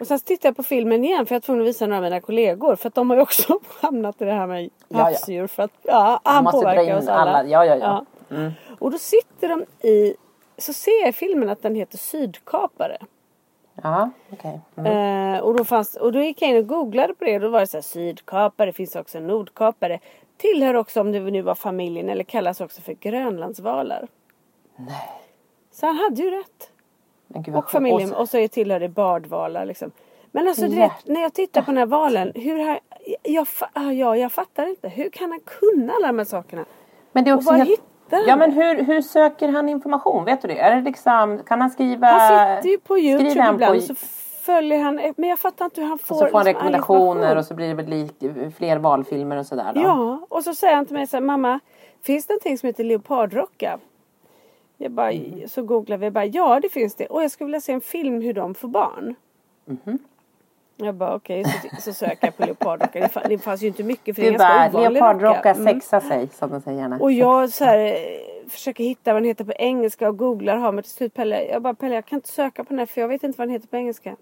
[0.00, 2.02] Och sen tittade jag på filmen igen för jag var tvungen att visa några av
[2.02, 2.76] mina kollegor.
[2.76, 4.98] För att de har ju också hamnat i det här med ja.
[4.98, 5.46] havsdjur.
[5.46, 7.32] För att ja, han påverkar oss alla.
[7.32, 7.48] alla.
[7.48, 8.04] Ja, ja, ja.
[8.36, 8.52] Mm.
[8.78, 10.14] Och då sitter de i,
[10.58, 12.96] så ser jag i filmen att den heter Sydkapare.
[13.82, 14.60] Ja, okej.
[14.76, 15.34] Mm.
[15.34, 17.38] Eh, och, då fanns, och då gick jag in och googlade på det.
[17.38, 20.00] Då var det så här sydkapare, det finns också nordkapare.
[20.36, 24.08] Tillhör också om det nu var familjen eller kallas också för grönlandsvalar.
[24.76, 25.10] Nej.
[25.72, 26.70] Så han hade ju rätt.
[27.28, 28.14] Gud Och familjen.
[28.14, 29.90] Och så tillhör det bardvalar liksom.
[30.32, 32.32] Men alltså du vet, när jag tittar på den här valen.
[32.34, 32.80] Hur har,
[33.22, 34.88] jag, fa- ah, ja, jag fattar inte.
[34.88, 36.64] Hur kan han kunna alla de här sakerna?
[37.12, 37.80] Men det är Och också var helt...
[38.10, 40.24] han Ja men hur, hur söker han information?
[40.24, 40.58] Vet du det?
[40.58, 42.06] Är det liksom, kan han skriva...
[42.06, 43.60] Han sitter ju på Youtube ibland.
[43.60, 43.94] på- Så
[44.42, 45.00] följer han.
[45.16, 46.14] Men jag fattar inte hur han får.
[46.14, 48.14] och så får han liksom rekommendationer och så blir det väl lik,
[48.56, 49.80] fler valfilmer och sådär då?
[49.80, 51.60] Ja, och så säger han till mig så här, mamma,
[52.02, 53.78] finns det någonting som heter leopardrocka?
[54.76, 55.48] Jag bara, Mm.
[55.48, 57.06] Så googlar vi, jag bara, ja det finns det.
[57.06, 59.14] Och jag skulle vilja se en film hur de får barn.
[59.64, 59.98] Mhm.
[60.76, 63.00] Jag bara okej, så, så söker jag på leopardrocka.
[63.00, 65.50] Det, fa- det fanns ju inte mycket för det är ganska ovanlig leopardrocka rocka.
[65.50, 65.74] Mm.
[65.74, 66.98] sexa sig som de säger gärna.
[66.98, 70.72] Och jag så här, eh, försöker hitta vad den heter på engelska och googlar har
[70.72, 73.00] men till slut Pelle, jag bara Pelle jag kan inte söka på den här för
[73.00, 74.16] jag vet inte vad den heter på engelska.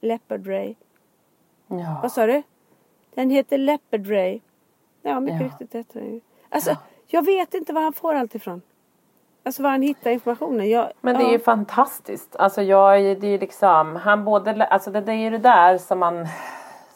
[0.00, 0.74] Leopard Ray.
[1.68, 1.98] Ja.
[2.02, 2.42] Vad sa du?
[3.14, 4.40] Den heter Leopard Ray.
[5.02, 5.46] Ja, mycket Ja.
[5.46, 6.20] riktigt heter den ju.
[6.48, 8.62] Alltså, jag vet inte var han får allt ifrån.
[9.46, 10.68] Alltså var han hittar informationen.
[10.70, 11.32] Jag, Men det är ja.
[11.32, 12.36] ju fantastiskt.
[12.36, 15.38] Alltså jag, är- det är ju liksom, han både, alltså det, det är ju det
[15.38, 16.26] där som man,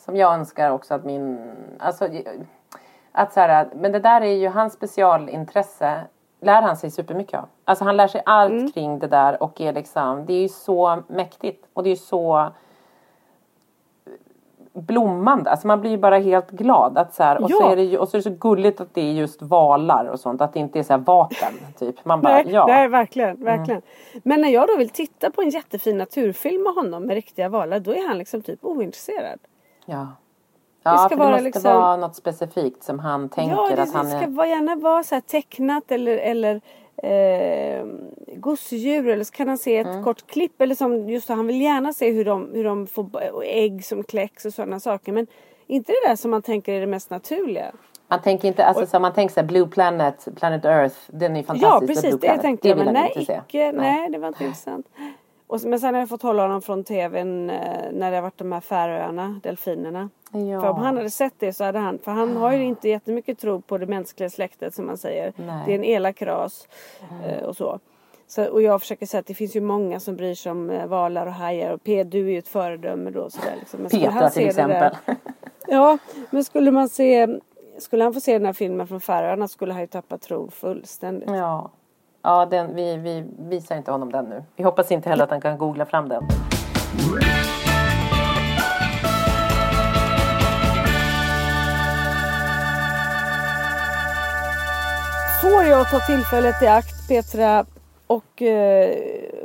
[0.04, 2.08] som jag önskar också att min, alltså
[3.12, 6.00] att så här, men det där är ju hans specialintresse
[6.40, 7.48] lär han sig supermycket av.
[7.64, 8.72] Alltså han lär sig allt Mm.
[8.72, 11.96] kring det där och är liksom, det är ju så mäktigt och det är ju
[11.96, 12.50] så
[14.72, 15.50] blommande.
[15.50, 16.98] Alltså man blir ju bara helt glad.
[16.98, 17.72] Att så här, och, så Ja.
[17.72, 20.20] är det ju, och så är det så gulligt att det är just valar och
[20.20, 20.40] sånt.
[20.40, 21.52] Att det inte är så här vapen.
[21.78, 22.04] Typ.
[22.04, 22.66] Man bara, Nej, ja.
[22.66, 23.83] nej, verkligen, verkligen.
[24.22, 27.80] Men när jag då vill titta på en jättefin naturfilm med honom med riktiga valar,
[27.80, 29.38] då är han liksom typ ointresserad.
[29.87, 30.06] Ja.
[30.83, 33.94] Ja, ska för det måste liksom- vara något specifikt som han tänker ja, det, att
[33.94, 34.46] han det ska är...
[34.46, 36.61] gärna vara så tecknat eller, eller
[37.02, 37.84] eh,
[38.36, 40.04] gosedjur eller så kan han se ett Mm.
[40.04, 43.44] kort klipp eller som just han vill gärna se hur de, hur de får och
[43.44, 45.26] ägg som kläcks och sådana saker men
[45.66, 47.72] inte det där som man tänker är det mest naturliga.
[48.08, 51.42] Man tänker inte, alltså så man tänker så här, Blue Planet, Planet Earth, den är
[51.42, 51.82] fantastisk.
[51.82, 52.42] Ja precis, det Planet.
[52.42, 54.08] tänkte jag men nej, icke, nej.
[54.10, 54.86] det var inte intressant.
[55.50, 57.58] Och, så- men sen har jag fått hålla honom från tvn eh,
[57.92, 60.10] när det har varit de här Färöarna, delfinerna.
[60.32, 60.60] Ja.
[60.60, 63.38] För om han hade sett det så hade han, för han har ju inte jättemycket
[63.38, 65.32] tro på det mänskliga släktet som man säger.
[65.36, 65.62] Nej.
[65.66, 66.68] Det är en elak ras
[67.26, 67.78] eh, och så.
[68.26, 68.44] så.
[68.50, 71.26] Och jag försöker säga att det finns ju många som bryr sig om eh, valar
[71.26, 73.30] och hajar och P, du är ju ett föredöme då.
[73.30, 73.80] Sådär, liksom.
[73.80, 75.14] Men Petra till det där- exempel.
[75.66, 75.98] Ja,
[76.30, 77.28] men skulle man se
[77.78, 81.30] skulle han få se den här filmen från Färöarna skulle han ju tappa tron fullständigt.
[81.30, 81.70] ja.
[82.22, 84.44] Ja, den, vi, vi visar inte honom den nu.
[84.56, 86.22] Vi hoppas inte heller att han kan googla fram den.
[95.42, 97.66] Får jag ta tillfället i akt Petra
[98.06, 98.96] och eh,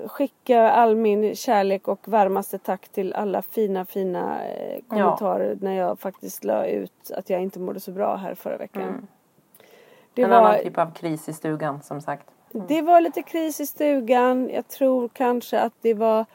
[0.08, 6.00] skicka all min kärlek och varmaste tack till alla fina fina eh, kommentarer när jag
[6.00, 9.08] faktiskt la ut att jag inte mådde så bra här förra veckan.
[10.14, 12.28] Det, en annan var, typ av kris i stugan som sagt.
[12.52, 14.50] Det var lite kris i stugan.
[14.54, 16.26] Jag tror kanske att det var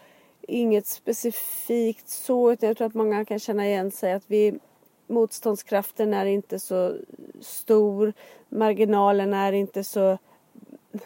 [0.43, 4.59] inget specifikt så utan jag tror att många kan känna igen sig att vi
[5.07, 6.97] motståndskraften är inte så
[7.41, 8.13] stor.
[8.49, 10.19] Marginalen är inte så,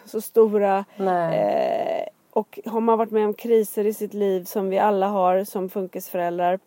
[0.05, 0.85] så stora.
[1.33, 5.43] Eh, och har man varit med om kriser i sitt liv som vi alla har
[5.43, 6.59] som funkisföräldrar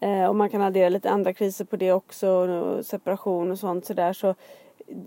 [0.00, 3.84] eh, och man kan addera lite andra kriser på det också, och separation och sånt
[3.84, 4.34] sådär så,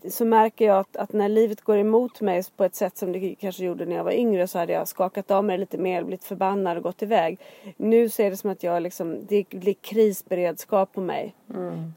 [0.10, 3.36] så märker jag att, att när livet går emot mig på ett sätt som det
[3.36, 6.24] kanske gjorde när jag var yngre så hade jag skakat av mig lite mer, blivit
[6.24, 7.40] förbannad och gått iväg.
[7.78, 11.36] Nu ser det som att jag liksom, det blir krisberedskap på mig.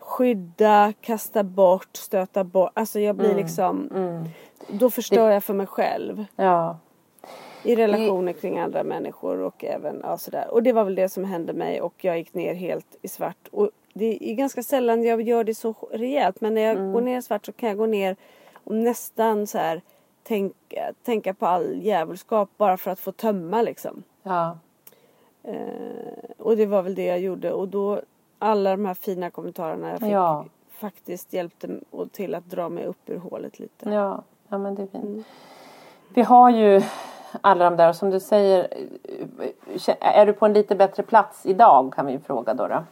[0.01, 2.71] Skydda, kasta bort, stöta bort.
[2.75, 3.89] Alltså jag blir liksom,
[4.69, 6.25] då förstör jag för mig själv.
[6.37, 6.79] Ja.
[7.63, 10.49] I relationer kring andra människor och även ja, sådär.
[10.51, 13.49] Och det var väl det som hände mig och jag gick ner helt i svart.
[13.51, 17.21] Och det är ganska sällan jag gör det så rejält men när jag går ner
[17.21, 18.17] svart så kan jag gå ner
[18.65, 19.83] och nästan så här
[20.23, 24.03] tänka, tänka på all djävulskap bara för att få tömma liksom.
[24.23, 24.59] Ja.
[25.43, 25.55] Eh,
[26.39, 28.01] och det var väl det jag gjorde och då
[28.39, 30.45] alla de här fina kommentarerna jag fick Ja.
[30.71, 31.69] faktiskt hjälpte
[32.13, 33.91] till att dra mig upp ur hålet lite.
[33.91, 35.27] Ja, ja men det är fint.
[36.15, 36.83] Vi har ju
[37.41, 38.69] alla de där och som du säger,
[40.01, 42.67] är du på en lite bättre plats idag kan vi fråga då?
[42.69, 42.85] då?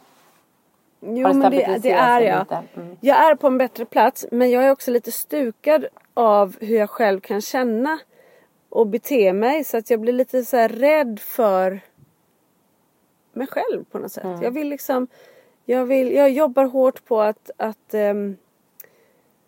[1.05, 2.63] Jo Har men det, det är jag.
[2.75, 2.97] Mm.
[3.01, 6.89] Jag är på en bättre plats men jag är också lite stukad av hur jag
[6.89, 7.99] själv kan känna
[8.69, 11.79] och bete mig så att jag blir lite så rädd för
[13.33, 14.23] mig själv på något sätt.
[14.23, 14.41] Mm.
[14.41, 15.07] Jag vill liksom
[15.65, 18.37] jag, vill, jag jobbar hårt på att, att ehm,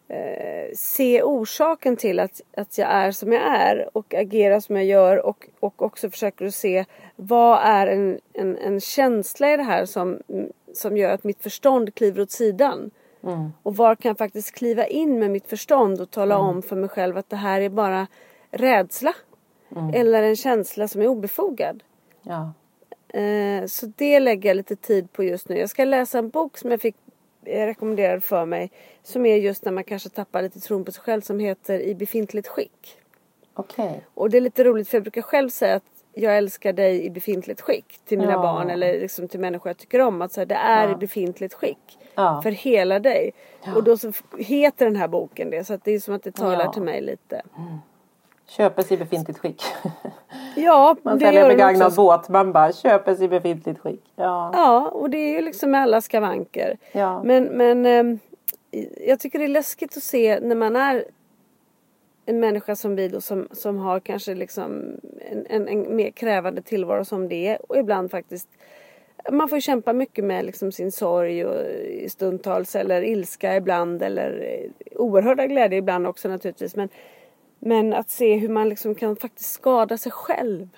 [0.08, 4.86] eh, se orsaken till att, att jag är som jag är och agerar som jag
[4.86, 9.63] gör och, och också försöker att se vad är en, en, en känsla i det
[9.63, 10.20] här som,
[10.78, 12.92] som gör att mitt förstånd kliver åt sidan.
[13.64, 16.90] Och var kan jag faktiskt kliva in med mitt förstånd och tala om för mig
[16.90, 18.08] själv att det här är bara
[18.52, 19.14] rädsla.
[19.94, 21.84] Eller en känsla som är obefogad.
[22.22, 22.54] Ja.
[23.20, 25.58] Eh, så det lägger jag lite tid på just nu.
[25.58, 26.96] Jag ska läsa en bok som jag fick
[27.46, 28.72] eh, rekommenderad för mig.
[29.04, 31.96] Som är just när man kanske tappar lite tron på sig själv som heter I
[31.96, 32.98] befintligt skick.
[33.54, 34.06] Okej.
[34.14, 37.10] Och det är lite roligt för jag brukar själv säga att jag älskar dig i
[37.10, 38.41] befintligt skick till mina Ja.
[38.41, 40.21] barn eller liksom till människor jag tycker om.
[40.21, 41.97] Att så här, det är i befintligt skick.
[42.15, 42.41] Ja.
[42.43, 43.32] För hela dig.
[43.75, 45.63] Och då så heter den här boken det.
[45.63, 46.73] Så att det är som att det talar Ja.
[46.73, 47.41] till mig lite.
[48.47, 49.62] Köpes i befintligt skick.
[50.56, 51.95] Ja, Man det säljer begagnad också.
[52.01, 52.30] båt.
[52.30, 54.04] Man bara köpes i befintligt skick.
[54.15, 54.51] Ja.
[54.54, 56.78] Ja, och det är ju liksom med alla skavanker.
[56.91, 57.23] Ja.
[57.23, 58.19] Men, men ehm,
[59.08, 61.06] jag tycker det är läskigt att se när man är
[62.26, 65.00] en människa som vi då som, som har kanske liksom
[65.32, 67.72] en, en, en mer krävande tillvaro som det är.
[67.72, 68.50] Och ibland faktiskt
[69.32, 71.62] man får kämpa mycket med liksom sin sorg och
[72.12, 76.76] stundtals eller ilska ibland eller eh, oerhörda glädje ibland också naturligtvis.
[76.76, 76.90] Men,
[77.60, 80.70] men att se hur man liksom kan faktiskt skada sig själv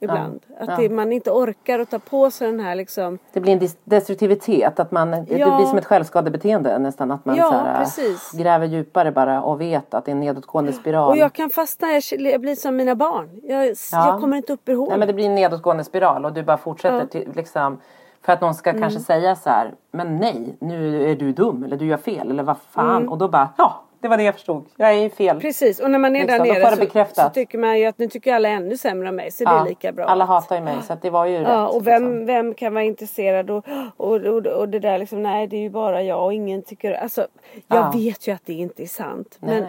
[0.00, 0.40] ibland.
[0.60, 0.76] Att Ja.
[0.76, 4.80] Det, man inte orkar att ta på sig den här liksom Det blir en destruktivitet.
[4.80, 5.56] Att man, Det Ja.
[5.56, 7.10] blir som ett självskadebeteende nästan.
[7.10, 8.32] Att man Ja, här, precis.
[8.32, 11.10] gräver djupare bara och vet att det är en nedåtgående spiral.
[11.10, 13.40] Och jag kan fastna, jag, blir som mina barn.
[13.42, 13.72] Jag, Ja.
[13.92, 14.88] jag kommer inte upp ur hål.
[14.88, 17.78] Nej, men det blir en nedåtgående spiral och du bara fortsätter till, liksom
[18.22, 18.82] för att någon ska Mm.
[18.82, 22.42] kanske säga så här Men nej, nu är du dum eller du gör fel eller
[22.42, 23.08] vad fan Mm.
[23.08, 24.64] och då bara ja det var det jag förstod.
[24.76, 25.40] Jag är fel.
[25.40, 27.98] Precis, och när man är Liksom, där nere det så, så tycker man ju att
[27.98, 30.04] nu tycker alla ännu sämre om mig så det Ja, är lika bra.
[30.04, 31.48] Alla hatar ju mig så det var ju rätt.
[31.48, 32.26] Ja, och vem, liksom.
[32.26, 33.64] vem kan vara intresserad och,
[33.96, 36.92] och, och, och det där liksom, nej det är ju bara jag och ingen tycker,
[36.92, 37.26] alltså
[37.66, 37.92] jag Ja.
[37.94, 39.36] vet ju att det inte är sant.
[39.40, 39.68] Nej, men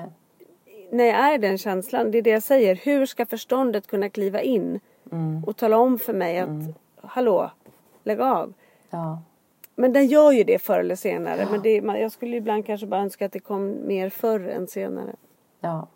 [0.92, 4.42] när jag är den känslan, det är det jag säger, hur ska förståndet kunna kliva
[4.42, 4.80] in
[5.12, 5.44] Mm.
[5.48, 6.50] och tala om för mig att,
[7.04, 7.52] hallå,
[8.04, 8.54] lägg av.
[8.90, 9.22] Ja.
[9.80, 11.48] Men den gör ju det förr eller senare.
[11.52, 14.68] Men det, man- jag skulle ibland kanske bara önska att det kom mer förr än
[14.68, 15.16] senare.
[15.60, 15.88] Ja.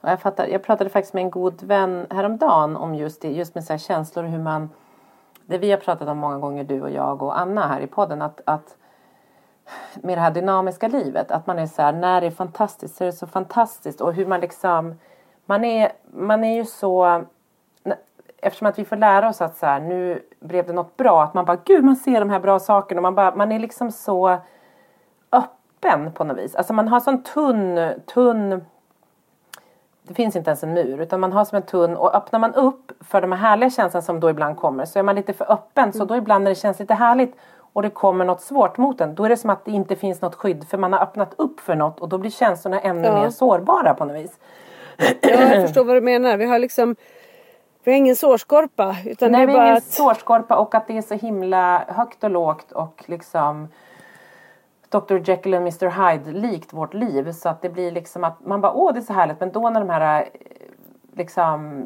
[0.00, 3.54] Och jag, fattar, jag pratade faktiskt med en god vän häromdagen om just det, just
[3.54, 4.70] med så känslor och hur man
[5.46, 8.22] Det vi har pratat om många gånger du och jag och Anna här i podden
[8.22, 8.76] att, att
[9.94, 13.04] med det här dynamiska livet att man är så här när det är fantastiskt så
[13.04, 14.98] är det så fantastiskt och hur man liksom
[15.46, 17.24] man är, man är ju så
[18.42, 21.34] eftersom att vi får lära oss att så här, nu blev det något bra att
[21.34, 23.90] man bara gud man ser de här bra sakerna och man bara man är liksom
[23.92, 24.36] så
[25.32, 26.54] öppen på något vis.
[26.56, 28.64] Alltså man har sån tunn, tunn
[30.02, 32.54] det finns inte ens en mur utan man har som en tunn och öppnar man
[32.54, 35.52] upp för de här härliga känslorna som då ibland kommer så är man lite för
[35.52, 37.34] öppen så då ibland när det känns lite härligt
[37.72, 40.20] och det kommer något svårt mot en då är det som att det inte finns
[40.22, 43.14] något skydd för man har öppnat upp för något och då blir känslorna ännu Ja.
[43.22, 44.38] mer sårbara på något vis.
[45.20, 46.36] Ja, jag förstår vad du menar.
[46.36, 46.96] Vi har liksom
[47.84, 48.96] vi har ingen sårskorpa.
[49.06, 49.84] Utan Nej, det vi är bara ingen att...
[49.84, 53.68] sårskorpa och att det är så himla högt och lågt och liksom
[54.88, 57.32] Dr Jekyll och Mr Hyde likt vårt liv.
[57.32, 59.40] Så att det blir liksom att man bara åh det är så härligt.
[59.40, 60.28] Men då när de här eh,
[61.12, 61.84] liksom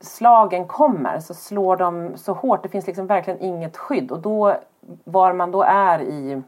[0.00, 2.62] slagen kommer så slår de så hårt.
[2.62, 4.10] Det finns liksom verkligen inget skydd.
[4.10, 4.56] Och då
[5.04, 6.42] var man då är i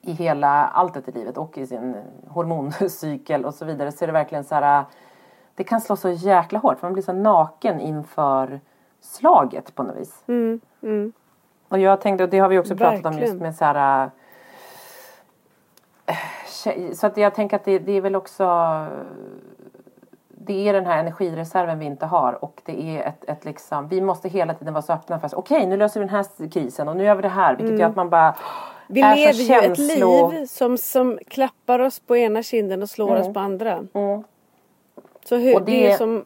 [0.00, 1.96] i hela alltet i livet och i sin
[2.28, 4.84] hormoncykel och så vidare så är det verkligen så här
[5.58, 8.60] det kan slå så jäkla hårt för man blir så naken inför
[9.00, 10.22] slaget på något vis.
[11.68, 13.38] Och jag tänkte, och det har vi också pratat om just Verkligen.
[13.38, 14.10] med så här
[16.06, 18.44] äh, så att jag tänker att det, det är väl också
[20.28, 24.00] det är den här energireserven vi inte har och det är ett, ett liksom, vi
[24.00, 26.88] måste hela tiden vara så öppna för att okej nu löser vi den här krisen
[26.88, 28.34] och nu gör vi det här vilket gör att man bara
[28.86, 33.16] Vi är lever ju ett liv som, som klappar oss på ena kinden och slår
[33.16, 33.84] oss på andra.
[33.94, 34.24] Mm.
[35.28, 35.72] Så hur, Och det...
[35.72, 36.24] det- är som...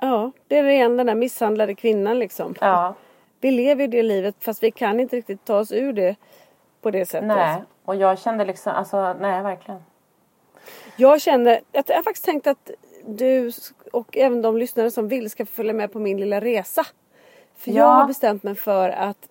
[0.00, 2.54] Ja, det är igen den där misshandlade kvinnan liksom.
[2.60, 2.94] Ja,
[3.40, 6.16] Vi lever ju det livet fast vi kan inte riktigt ta oss ur det
[6.82, 7.28] på det sättet.
[7.28, 7.62] nej.
[7.84, 9.80] Och jag kände liksom, alltså nej verkligen.
[10.96, 12.70] Jag känner, jag har faktiskt tänkt att
[13.06, 13.52] du
[13.92, 16.86] och även de lyssnare som vill ska få följa med på min lilla resa.
[17.56, 17.88] För jag Ja.
[17.90, 19.28] har bestämt mig för att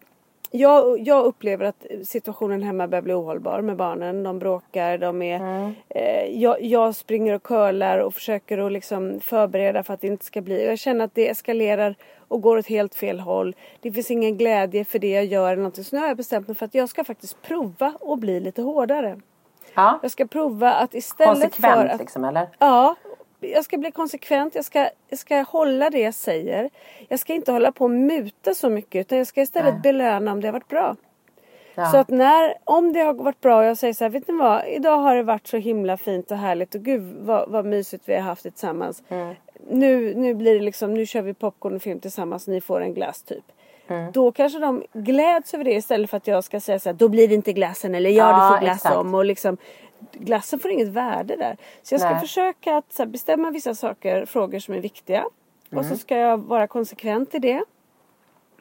[0.56, 4.24] jag, jag upplever att situationen hemma börjar bli ohållbar med barnen.
[4.24, 5.36] De bråkar, de är...
[5.36, 5.74] Mm.
[5.90, 10.26] Eh, jag, jag springer och curlar och försöker att liksom förbereda för att det inte
[10.26, 10.66] ska bli...
[10.66, 11.96] Jag känner att det eskalerar
[12.28, 13.56] och går åt helt fel håll.
[13.82, 15.84] Det finns ingen glädje för det jag gör eller någonting.
[15.84, 18.62] Så nu har jag bestämt mig för att jag ska faktiskt prova och bli lite
[18.62, 19.20] hårdare.
[19.74, 20.00] Ja.
[20.02, 22.00] Jag ska prova att istället Konsekvent för att...
[22.00, 22.48] liksom eller?
[22.60, 22.96] Ja,
[23.44, 24.56] jag ska bli konsekvent.
[24.56, 26.70] Jag ska, jag ska hålla det jag säger.
[27.08, 29.82] Jag ska inte hålla på och muta så mycket utan jag ska istället Nej.
[29.82, 30.96] belöna om det har varit bra.
[31.76, 31.92] Ja.
[31.92, 34.34] Så att när, om det har varit bra och jag säger så här, vet ni
[34.34, 34.68] vad?
[34.68, 38.14] Idag har det varit så himla fint och härligt och gud vad, vad mysigt vi
[38.14, 39.04] har haft det tillsammans.
[39.10, 39.36] Mm.
[39.70, 42.94] Nu, nu blir det liksom, nu kör vi popcorn och film tillsammans, ni får en
[42.94, 43.44] glass typ.
[43.88, 44.12] Mm.
[44.12, 47.10] Då kanske de gläds över det istället för att jag ska säga så här, då
[47.10, 48.96] blir det inte glassen eller ja, Ja, du får glass exakt.
[48.96, 49.58] om och liksom
[50.12, 51.58] glassen får inget värde där.
[51.84, 52.20] Så jag ska Nej.
[52.22, 55.26] försöka att här, bestämma vissa saker, frågor som är viktiga.
[55.70, 55.90] Och Mm.
[55.90, 57.64] så ska jag vara konsekvent i det.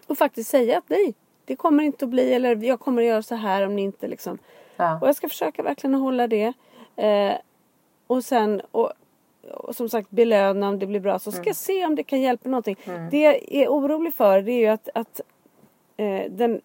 [0.06, 3.22] Och faktiskt säga att nej, det kommer inte att bli eller jag kommer att göra
[3.22, 4.38] så här om ni inte liksom.
[4.76, 4.98] Ja.
[5.00, 6.52] Och jag ska försöka verkligen hålla det.
[6.96, 7.32] Eh,
[8.06, 8.92] och sen och,
[9.50, 11.18] och som sagt belöna om det blir bra.
[11.18, 11.46] Så ska Mm.
[11.48, 12.76] jag se om det kan hjälpa någonting.
[13.10, 15.20] Det jag är orolig för det är ju att, att,
[15.96, 16.60] eh, den,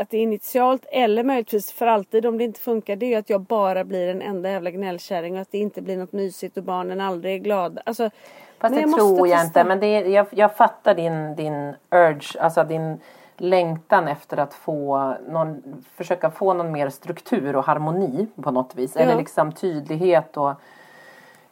[0.00, 2.96] att det är initialt eller möjligtvis för alltid om det inte funkar.
[2.96, 5.82] Det är ju att jag bara blir en enda jävla gnällkärring och att det inte
[5.82, 7.82] blir något mysigt och barnen aldrig är glada.
[7.86, 8.10] Alltså,
[8.58, 9.64] Fast det tror jag inte.
[9.64, 13.00] Men det är, jag, jag fattar din, din urge, alltså din
[13.36, 15.62] längtan efter att få någon,
[15.94, 18.96] försöka få någon mer struktur och harmoni på något vis.
[18.96, 19.18] Eller Ja.
[19.18, 20.52] liksom tydlighet och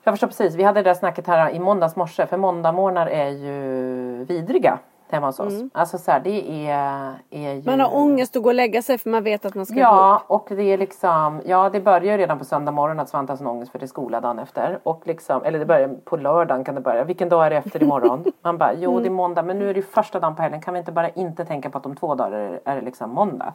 [0.02, 0.54] jag förstår precis.
[0.54, 2.26] Vi hade det där snacket här i måndags morse.
[2.26, 4.78] För måndagmorgnar är ju vidriga
[5.12, 5.52] hemma hos oss.
[5.72, 7.50] Alltså så här, det är, är ju...
[7.50, 7.62] Mm.
[7.64, 9.80] Man har ångest att gå och lägga sig för man vet att man ska gå
[9.80, 13.32] Ja, och det är liksom, ja det börjar ju redan på söndag morgon att Svante
[13.32, 14.78] har sån ångest för det är skola dagen efter.
[14.82, 17.04] Och liksom, eller det börjar på lördagen kan det börja.
[17.04, 18.24] Vilken dag är det efter imorgon?
[18.42, 20.60] Man bara, jo det är måndag men nu är det första dagen på helgen.
[20.60, 22.82] Kan vi inte bara inte tänka på att om två dagar är det, är det
[22.82, 23.52] liksom måndag?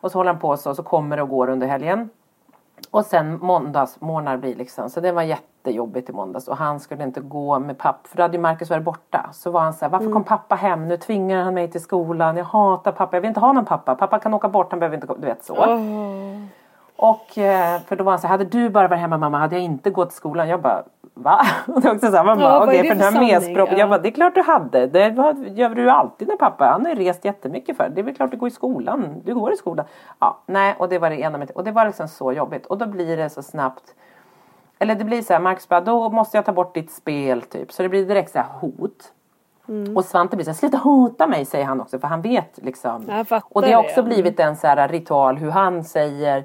[0.00, 2.10] Och så håller han på så och så kommer det och går under helgen.
[2.90, 7.20] Och sen måndagsmorgnar blir liksom, så det var jättejobbigt i måndags och han skulle inte
[7.20, 9.30] gå med pappa för då hade ju Marcus varit borta.
[9.32, 10.88] Så var han så här, varför kom pappa hem?
[10.88, 13.94] Nu tvingar han mig till skolan, jag hatar pappa, jag vill inte ha någon pappa.
[13.94, 15.54] Pappa kan åka bort, han behöver inte gå, du vet så.
[16.96, 19.54] Och eh, för då var han så här, hade du bara varit hemma mamma hade
[19.54, 20.48] jag inte gått till skolan.
[20.48, 20.82] Jag bara,
[21.14, 21.40] va?
[21.66, 23.50] Och det var också så här, man Ja, är okej det för den här.
[23.56, 23.78] Ja.
[23.78, 24.86] Jag bara, det är klart du hade.
[24.86, 25.08] Det
[25.54, 27.88] gör du alltid när pappa, han har rest jättemycket för.
[27.88, 29.22] Det är väl klart du går i skolan.
[29.24, 29.86] Du går i skolan.
[30.18, 32.66] Ja, nej och det var det ena med Och det var liksom så jobbigt.
[32.66, 33.94] Och då blir det så snabbt.
[34.78, 37.72] Eller det blir så här, Marcus bara, då måste jag ta bort ditt spel typ.
[37.72, 39.12] Så det blir direkt så här hot.
[39.68, 39.96] Mm.
[39.96, 43.04] Och Svante blir så här, sluta hota mig säger han också för han vet liksom.
[43.44, 44.02] Och det har det, också ja.
[44.02, 46.44] blivit en så här ritual hur han säger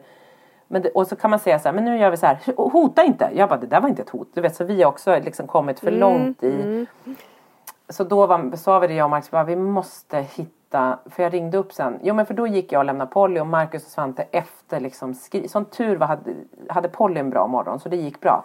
[0.71, 2.37] men det, och så kan man säga så här, men nu gör vi så här,
[2.55, 3.29] hota inte.
[3.33, 4.27] Jag bara, det där var inte ett hot.
[4.33, 6.85] Du vet, så vi har också liksom kommit för Mm, långt i.
[7.89, 11.33] Så då var, sa vi det jag och Marcus, bara, vi måste hitta, för jag
[11.33, 11.99] ringde upp sen.
[12.03, 15.13] Jo men för då gick jag och lämnade Polly och Marcus och Svante efter liksom
[15.13, 15.47] skri.
[15.47, 16.33] Som tur var hade,
[16.69, 18.43] hade Polly en bra morgon så det gick bra.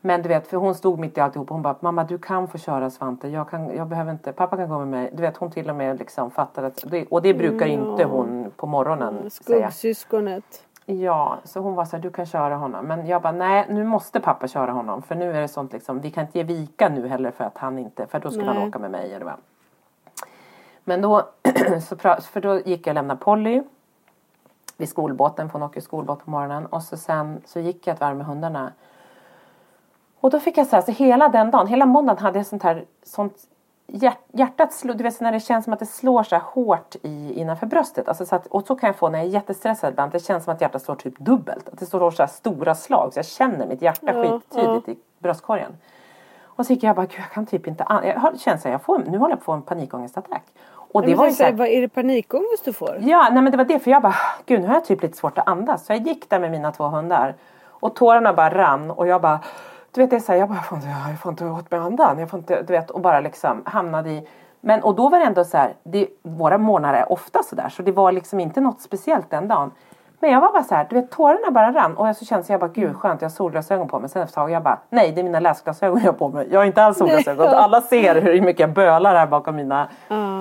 [0.00, 2.48] Men du vet, för hon stod mitt i alltihop och hon bara, mamma du kan
[2.48, 3.28] få köra Svante.
[3.28, 5.10] Jag, kan, jag behöver inte, pappa kan gå med mig.
[5.12, 8.50] Du vet, hon till och med liksom fattade att, det, och det brukar inte hon
[8.56, 9.70] på morgonen säga.
[9.70, 10.64] Skuggsyskonet.
[10.86, 12.86] Ja, så hon var så här, du kan köra honom.
[12.86, 15.02] Men jag bara, nej nu måste pappa köra honom.
[15.02, 17.58] För nu är det sånt liksom, vi kan inte ge vika nu heller för att
[17.58, 18.68] han inte, för då skulle han Nej.
[18.68, 19.14] åka med mig.
[19.14, 19.36] Eller vad.
[20.84, 21.22] Men då,
[21.80, 23.62] så, för då gick jag och lämnade Polly
[24.76, 26.66] vid skolbåten, för hon åker skolbåt på morgonen.
[26.66, 28.72] Och så sen så gick jag ett varv med hundarna.
[30.20, 32.62] Och då fick jag så här, så hela den dagen, hela måndagen hade jag sånt
[32.62, 33.48] här, sånt
[34.32, 37.32] hjärtat slår, du vet när det känns som att det slår så här hårt i,
[37.40, 38.08] innanför bröstet.
[38.08, 40.44] Alltså så att, och så kan jag få när jag är jättestressad ibland, det känns
[40.44, 41.68] som att hjärtat slår typ dubbelt.
[41.68, 44.96] Att det slår så här stora slag, så jag känner mitt hjärta Ja, skittydligt i
[45.18, 45.76] bröstkorgen.
[46.44, 48.82] Och så gick jag bara, gud jag kan typ inte, an- jag har- här, jag
[48.82, 50.42] får, nu håller jag på att få en panikångestattack.
[50.94, 52.98] Och det Men var ju så här, vad är det panikångest du får?
[53.00, 53.78] Ja, nej men det var det.
[53.78, 54.14] För jag bara,
[54.46, 55.86] gud nu har jag typ lite svårt att andas.
[55.86, 57.34] Så jag gick där med mina två hundar.
[57.66, 58.90] Och tårarna bara rann.
[58.90, 59.40] Och jag bara,
[59.94, 61.70] du vet det är så här, jag bara, jag får inte, jag får inte åt
[61.70, 62.18] mig andan.
[62.18, 64.26] Jag får inte, du vet, och bara liksom hamnade i.
[64.60, 67.68] Men och då var det ändå så här, det, våra månader är ofta så där.
[67.68, 69.70] Så det var liksom inte något speciellt den dagen.
[70.20, 71.96] Men jag var bara så här, du vet tårarna bara rann.
[71.96, 74.10] Och jag så kände jag bara, gud skönt jag har solglasögon på mig.
[74.10, 76.48] Sen efter ett tag jag bara, nej det är mina läsglasögon jag har på mig.
[76.50, 77.46] Jag har inte alls solglasögon.
[77.46, 80.40] Alla ser hur mycket jag bölar här bakom mina Ja.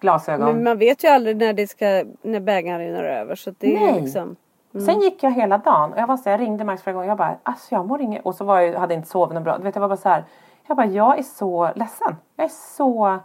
[0.00, 0.46] glasögon.
[0.54, 3.34] Men man vet ju aldrig när det ska, när bägaren rinner över.
[3.34, 4.00] Så det är Nej.
[4.00, 4.36] liksom.
[4.80, 7.08] Sen gick jag hela dagen och jag var så jag ringde Max flera gånger.
[7.08, 8.24] Jag bara, alltså jag mår inget.
[8.24, 9.58] Och så var jag, hade jag inte sovit något bra.
[9.58, 10.24] Du vet, jag var bara så här.
[10.66, 12.16] Jag bara, jag är så ledsen.
[12.36, 13.18] Jag är så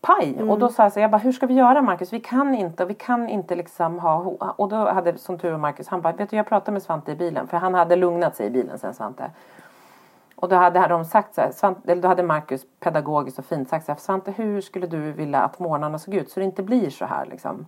[0.00, 0.42] paj.
[0.50, 2.12] Och då sa jag så jag bara, hur ska vi göra Marcus?
[2.12, 4.16] Vi kan inte, vi kan inte liksom ha.
[4.56, 7.12] Och då hade som tur var Marcus, han bara, vet du jag pratade med Svante
[7.12, 7.46] i bilen.
[7.46, 9.30] För han hade lugnat sig i bilen sen Svante.
[10.36, 13.68] Och då hade de sagt så här, Svante, eller då hade Marcus pedagogiskt och fint
[13.68, 16.62] sagt så här, Svante hur skulle du vilja att morgnarna såg ut så det inte
[16.62, 17.66] blir så här liksom.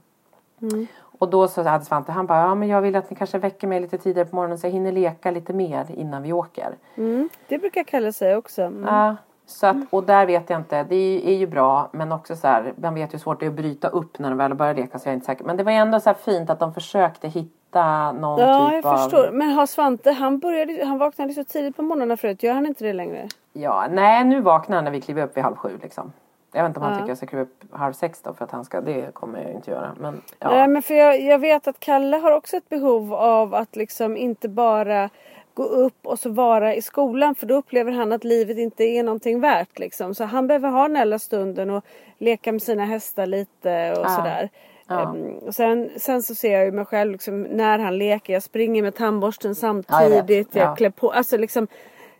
[1.18, 3.66] Och då så hade Svante, han bara, ja men jag vill att ni kanske väcker
[3.66, 6.74] mig lite tidigare på morgonen så jag hinner leka lite mer innan vi åker.
[6.94, 7.28] Mm.
[7.48, 8.62] Det brukar Kalle säga också.
[8.62, 8.84] Mm.
[8.84, 12.36] Ja, så att, och där vet jag inte, det är, är ju bra men också
[12.36, 14.74] så här, man vet hur svårt det är att bryta upp när de väl börjar
[14.74, 15.44] leka så jag är inte säker.
[15.44, 18.92] Men det var ändå så här fint att de försökte hitta någon Ja, typ jag
[18.92, 18.96] av...
[18.96, 19.30] förstår.
[19.32, 22.42] Men har Svante, han, började, han vaknade så tidigt på morgnarna förut.
[22.42, 23.28] Gör han inte det längre?
[23.52, 26.12] Ja, nej nu vaknar han när vi kliver upp vid halv sju liksom.
[26.52, 26.98] Jag vet inte om han Ja.
[26.98, 29.52] tycker jag ska kliva upp halv sex då för att han ska, det kommer jag
[29.52, 29.92] inte göra.
[30.00, 30.50] Men ja.
[30.50, 34.16] Nej, men för jag, jag vet att Kalle har också ett behov av att liksom
[34.16, 35.10] inte bara
[35.54, 39.02] gå upp och så vara i skolan för då upplever han att livet inte är
[39.02, 40.14] någonting värt liksom.
[40.14, 41.84] Så han behöver ha den lilla stunden och
[42.18, 44.08] leka med sina hästar lite och Ja.
[44.08, 44.48] sådär.
[44.88, 45.02] Ja.
[45.02, 48.32] Ehm, och sen, sen så ser jag ju mig själv liksom, när han leker.
[48.32, 50.54] Jag springer med tandborsten Ja, jag samtidigt.
[50.54, 50.74] jag Ja.
[50.76, 51.10] klär på.
[51.12, 51.66] Alltså liksom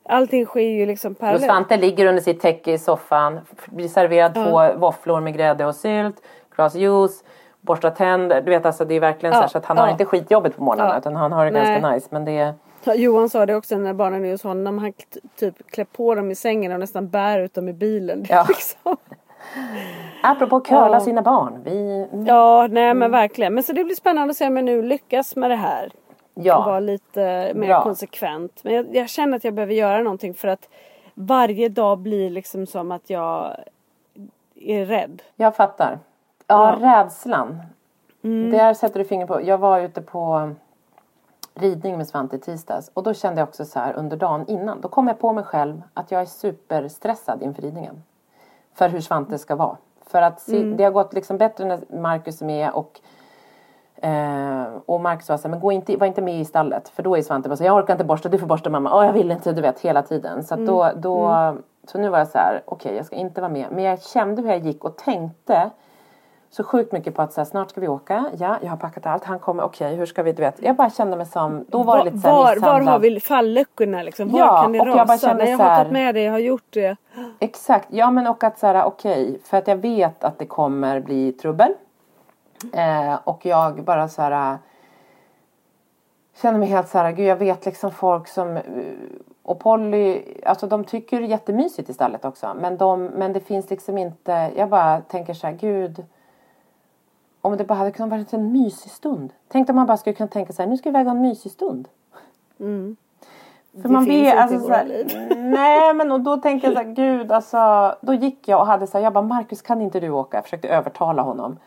[0.09, 1.45] allting sker ju liksom Och parallellt.
[1.45, 6.17] Svante ligger under sitt täcke i soffan, blir serverad två våfflor med grädde och sylt,
[6.57, 7.25] glas juice,
[7.61, 8.41] borstar tänder.
[8.41, 9.91] Du vet alltså det är verkligen Ja, så att han har ja.
[9.93, 10.99] inte skitjobbet på morgnarna Ja.
[10.99, 11.65] utan han har det Nej.
[11.67, 12.07] ganska nice.
[12.11, 12.55] Men det är...
[12.85, 14.79] Ja, Johan sa det också när barnen är hos honom.
[14.79, 14.93] Han
[15.39, 18.25] typ klär på dem i sängen och nästan bär ut dem i bilen.
[18.29, 18.45] Ja.
[18.49, 18.97] liksom...
[20.23, 21.01] Apropå att curla Ja.
[21.01, 21.61] sina barn.
[21.65, 22.07] Vi...
[22.27, 23.55] Ja, nej men verkligen.
[23.55, 25.91] Men så det blir spännande att se om jag nu lyckas med det här.
[26.41, 27.83] Och vara Ja, lite mer Bra.
[27.83, 28.65] konsekvent.
[28.65, 30.69] Men jag, jag känner att jag behöver göra någonting för att
[31.15, 33.57] varje dag blir liksom som att jag
[34.55, 35.23] är rädd.
[35.37, 35.99] jag fattar.
[36.47, 37.59] Ja, rädslan.
[38.23, 39.43] Där sätter du fingret på.
[39.43, 40.51] Jag var ute på
[41.55, 44.81] ridning med Svante i tisdags och då kände jag också så här under dagen innan.
[44.81, 48.03] Då kom jag på mig själv att jag är superstressad inför ridningen.
[48.75, 49.77] För hur Svante ska vara.
[50.07, 53.01] För att se, det har gått liksom bättre när Marcus är med och
[54.03, 56.89] Eh, och Marcus var så här, men gå inte, var inte med i stallet.
[56.89, 58.97] För då är Svante bara så jag orkar inte borsta, du får borsta mamma.
[58.99, 60.45] Åh jag vill inte, du vet hela tiden.
[60.45, 61.55] Så att då, då
[61.87, 63.67] så nu var jag så här, okej jag ska inte vara med.
[63.73, 65.71] Men jag kände hur jag gick och tänkte
[66.53, 68.25] så sjukt mycket på att så här, snart ska vi åka.
[68.39, 69.25] Ja, jag har packat allt.
[69.25, 70.63] Han kommer, okej hur ska vi, du vet.
[70.63, 73.21] Jag bara kände mig som, då var det lite så här var, var har vi
[73.21, 74.29] falluckorna liksom?
[74.29, 75.05] Var Ja, kan det och jag rasa?
[75.05, 76.97] bara kände Nej, jag så har här- tagit med det, jag har gjort det.
[77.39, 81.01] Exakt, ja men och att så här, okej, för att jag vet att det kommer
[81.01, 81.75] bli trubbel.
[82.73, 84.59] Eh, och jag bara så här
[86.43, 88.63] känner mig helt så här, gud jag vet liksom folk som eh,
[89.43, 92.57] och Polly, alltså de tycker det är jättemysigt i stallet också.
[92.61, 96.05] Men, de, men det finns liksom inte, jag bara tänker så här, gud.
[97.41, 99.33] Om det bara hade kunnat vara en mysig stund.
[99.49, 101.17] Tänk om man bara skulle kunna tänka så här, nu ska vi iväg och ha
[101.17, 101.89] en mysig stund.
[102.57, 102.97] För Mm.
[103.73, 105.37] Det man finns vet, inte alltså, i så våra liv.
[105.39, 107.95] Nej men och då tänker jag så här, gud alltså.
[108.01, 110.37] Då gick jag och hade så här, jag bara Marcus kan inte du åka?
[110.37, 111.59] Jag försökte övertala honom.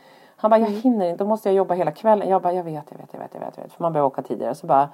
[0.44, 0.82] Han bara, jag Mm.
[0.82, 2.30] hinner inte, då måste jag jobba hela kvällen.
[2.30, 3.54] Jag bara, jag vet, jag vet, jag vet, jag vet.
[3.58, 3.74] Jag vet.
[3.74, 4.56] För man behöver åka tidigare.
[4.56, 4.89] Så bara,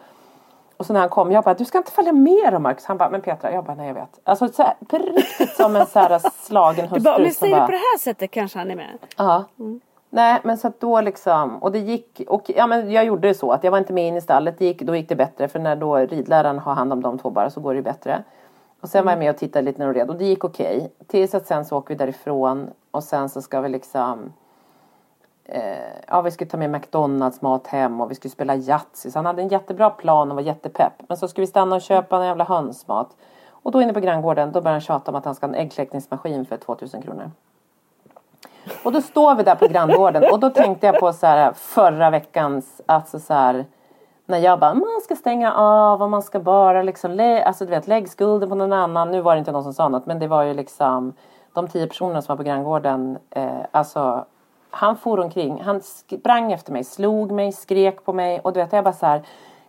[0.78, 2.86] och så när han kom, jag bara, du ska inte följa med då Marcus.
[2.86, 4.20] Han bara, men Petra, jag bara, nej jag vet.
[4.24, 7.04] Alltså så här, på riktigt som en så här slagen Du hustru.
[7.04, 8.97] bara, om jag som säger det bara- på det här sättet kanske han är med.
[9.18, 9.43] Ja.
[10.10, 13.34] Nej men så att då liksom och det gick och ja men jag gjorde det
[13.34, 14.56] så att jag var inte med in i stallet.
[14.60, 17.30] Det gick, då gick det bättre för när då ridläraren har hand om de två
[17.30, 18.24] bara så går det bättre.
[18.82, 20.91] Och sen var jag med och tittade lite när de red och det gick okej.
[21.08, 24.34] Tills att sen så åker vi därifrån och sen så ska vi liksom
[25.52, 29.12] eh, ja vi skulle ta med McDonalds mat hem och vi skulle spela Yatzy.
[29.12, 30.93] Så han hade en jättebra plan och var jättepepp.
[31.08, 33.16] Men så skulle vi stanna och köpa en jävla hönsmat.
[33.50, 35.60] Och då inne på granngården då började han tjata om att han ska ha en
[35.60, 37.32] äggkläckningsmaskin för 2000 kronor.
[38.84, 42.10] Och då står vi där på granngården och då tänkte jag på så här förra
[42.10, 43.66] veckans, alltså så här
[44.26, 47.72] när jag bara, man ska stänga av och man ska bara liksom, lä- alltså du
[47.72, 49.12] vet, lägg skulden på någon annan.
[49.12, 51.14] Nu var det inte någon som sa något, men det var ju liksom
[51.54, 54.26] de tio personerna som var på granngården, eh, alltså
[54.70, 58.74] han for omkring, han sprang efter mig, slog mig, skrek på mig och du vet,
[58.74, 59.22] jag bara så här,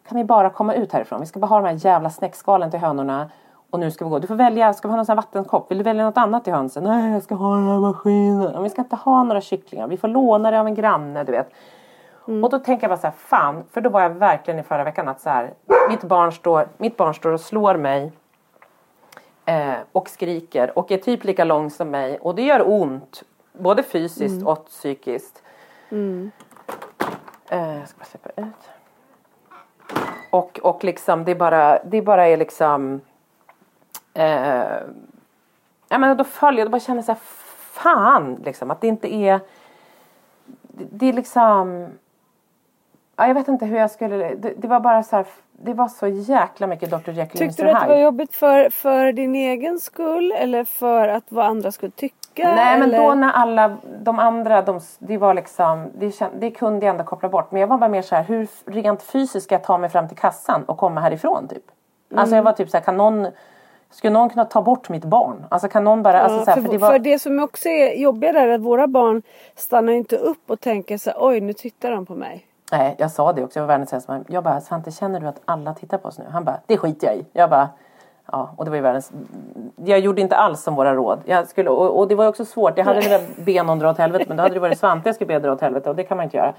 [0.08, 1.20] kan vi bara komma ut härifrån?
[1.20, 3.30] Vi ska bara ha de här jävla snäckskalen till hönorna
[3.70, 4.18] och nu ska vi gå.
[4.18, 5.70] Du får välja, ska vi ha någon sån här vattenkopp?
[5.70, 6.84] Vill du välja något annat till hönsen?
[6.84, 8.62] Nej, jag ska ha den här maskinen.
[8.62, 9.88] Vi ska inte ha några kycklingar.
[9.88, 11.50] Vi får låna det av en granne, du vet.
[12.24, 14.84] Och då tänker jag bara så här, fan, för då var jag verkligen i förra
[14.84, 15.54] veckan att så här,
[15.88, 18.12] mitt barn står, mitt barn står och slår mig
[19.44, 23.22] eh, och skriker och är typ lika lång som mig och det gör ont,
[23.60, 25.42] både fysiskt och psykiskt.
[27.50, 28.70] Eh, jag ska bara släppa ut.
[30.30, 33.00] Och, och liksom det bara, det bara är liksom
[34.14, 34.80] eh,
[35.88, 37.20] ja men då följer jag, då bara känner jag så här,
[37.72, 39.40] fan liksom att det inte är
[40.62, 41.86] det, det är liksom
[43.16, 45.88] ja, jag vet inte hur jag skulle det, det var bara så här det var
[45.88, 47.10] så jäkla mycket Dr.
[47.10, 51.08] Jekyll och Tyckte du att det var jobbigt för, för din egen skull eller för
[51.08, 52.19] att vad andra skulle tycka?
[52.44, 52.98] Nej men eller?
[53.08, 57.28] då när alla de andra, de, det var liksom, det, det kunde jag ändå koppla
[57.28, 57.50] bort.
[57.52, 60.08] Men jag var bara mer så här, hur rent fysiskt ska jag ta mig fram
[60.08, 61.62] till kassan och komma härifrån typ?
[62.14, 62.36] Alltså Mm.
[62.36, 63.26] jag var typ så här, kan någon
[63.92, 65.46] Skulle någon kunna ta bort mitt barn?
[65.48, 66.20] Alltså kan någon bara...
[66.20, 68.48] alltså, Ja, så här, för, för för, det var, det som också är jobbigt är
[68.48, 69.22] att våra barn
[69.56, 72.46] stannar inte upp och tänker så här, oj nu tittar de på mig.
[72.72, 73.58] Nej, jag sa det också.
[73.58, 74.20] Jag var världens sämsta.
[74.28, 76.24] Jag bara, Svante känner du att alla tittar på oss nu?
[76.32, 77.24] Han bara, det skiter jag i.
[77.32, 77.68] Jag bara,
[78.32, 78.50] ja.
[78.56, 79.12] Och det var ju världens...
[79.84, 81.20] Jag gjorde inte alls som våra råd.
[81.24, 82.78] Jag skulle, och, och det var också svårt.
[82.78, 84.24] Jag hade velat be någon dra åt helvete.
[84.28, 85.90] Men då hade det varit Svante jag skulle be dra åt helvete.
[85.90, 86.54] Och det kan man inte göra.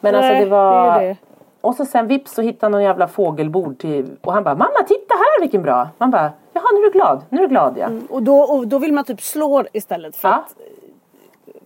[0.00, 0.98] Men Nej, alltså det var...
[0.98, 1.16] det är det.
[1.60, 4.16] Och så sen vips så hittade någon jävla fågelbord till...
[4.22, 5.88] Och han bara, mamma titta här vilken bra!
[5.98, 7.22] Man bara, jaha nu är du glad.
[7.28, 7.88] Nu är du glad ja.
[8.10, 10.34] Och då, och då vill man typ slå istället för Ja.
[10.34, 10.54] att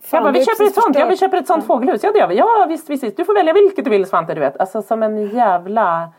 [0.01, 0.99] Fan, jag bara, vi köper ett sånt.
[0.99, 2.03] Ja, vi köper ett sånt fågelhus.
[2.03, 2.35] Ja, det gör vi.
[2.35, 3.17] Ja, visst, visst, visst.
[3.17, 4.59] Du får välja vilket du vill Svante, du vet.
[4.59, 6.09] Alltså som en jävla...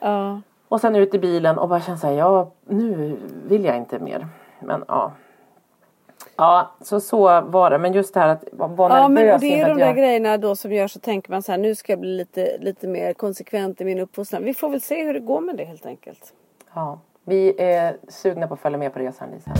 [0.00, 0.40] Ja.
[0.68, 4.26] Och sen ut i bilen och bara känna såhär, ja nu vill jag inte mer.
[4.60, 5.12] Men ja.
[6.36, 7.78] Ja, så så var det.
[7.78, 9.96] Men just det här att vara Ja men det är de där jag...
[9.96, 12.88] grejerna då som gör så tänker man så här nu ska jag bli lite, lite
[12.88, 14.44] mer konsekvent i min uppfostran.
[14.44, 16.32] Vi får väl se hur det går med det helt enkelt.
[16.74, 19.50] Ja, vi är sugna på att följa med på resan Lisa.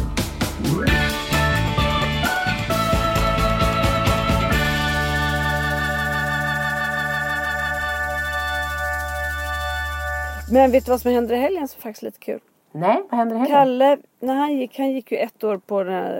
[10.53, 12.41] Men vet du vad som hände i helgen som faktiskt är lite kul?
[12.73, 13.57] Nej, vad händer i helgen?
[13.57, 16.13] Kalle, när han gick, han gick ju ett år på den här,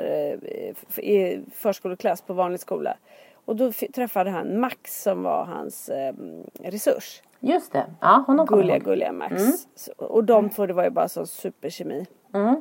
[0.97, 2.97] eh, i förskoleklass på vanlig skola.
[3.45, 6.15] Och då träffade han Max som var hans eh,
[6.63, 7.23] resurs.
[7.41, 7.85] Just det.
[8.01, 8.85] Ja, honom Gulliga, ihåg.
[8.85, 9.43] gulliga Max.
[9.77, 12.07] Så- Och de två, det var ju bara sån superkemi.
[12.35, 12.61] Mm.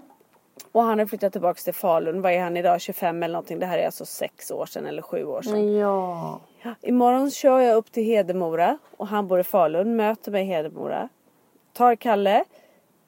[0.71, 2.21] Och han har flyttat tillbaka till Falun.
[2.21, 2.81] Vad är han idag?
[2.81, 3.59] 25 eller någonting.
[3.59, 5.73] Det här är alltså sex år sedan eller sju år sedan.
[5.77, 6.39] Ja.
[6.81, 9.95] Imorgon kör jag upp till Hedemora och han bor i Falun.
[9.95, 11.09] Möter mig i Hedemora.
[11.77, 12.43] Tar Kalle.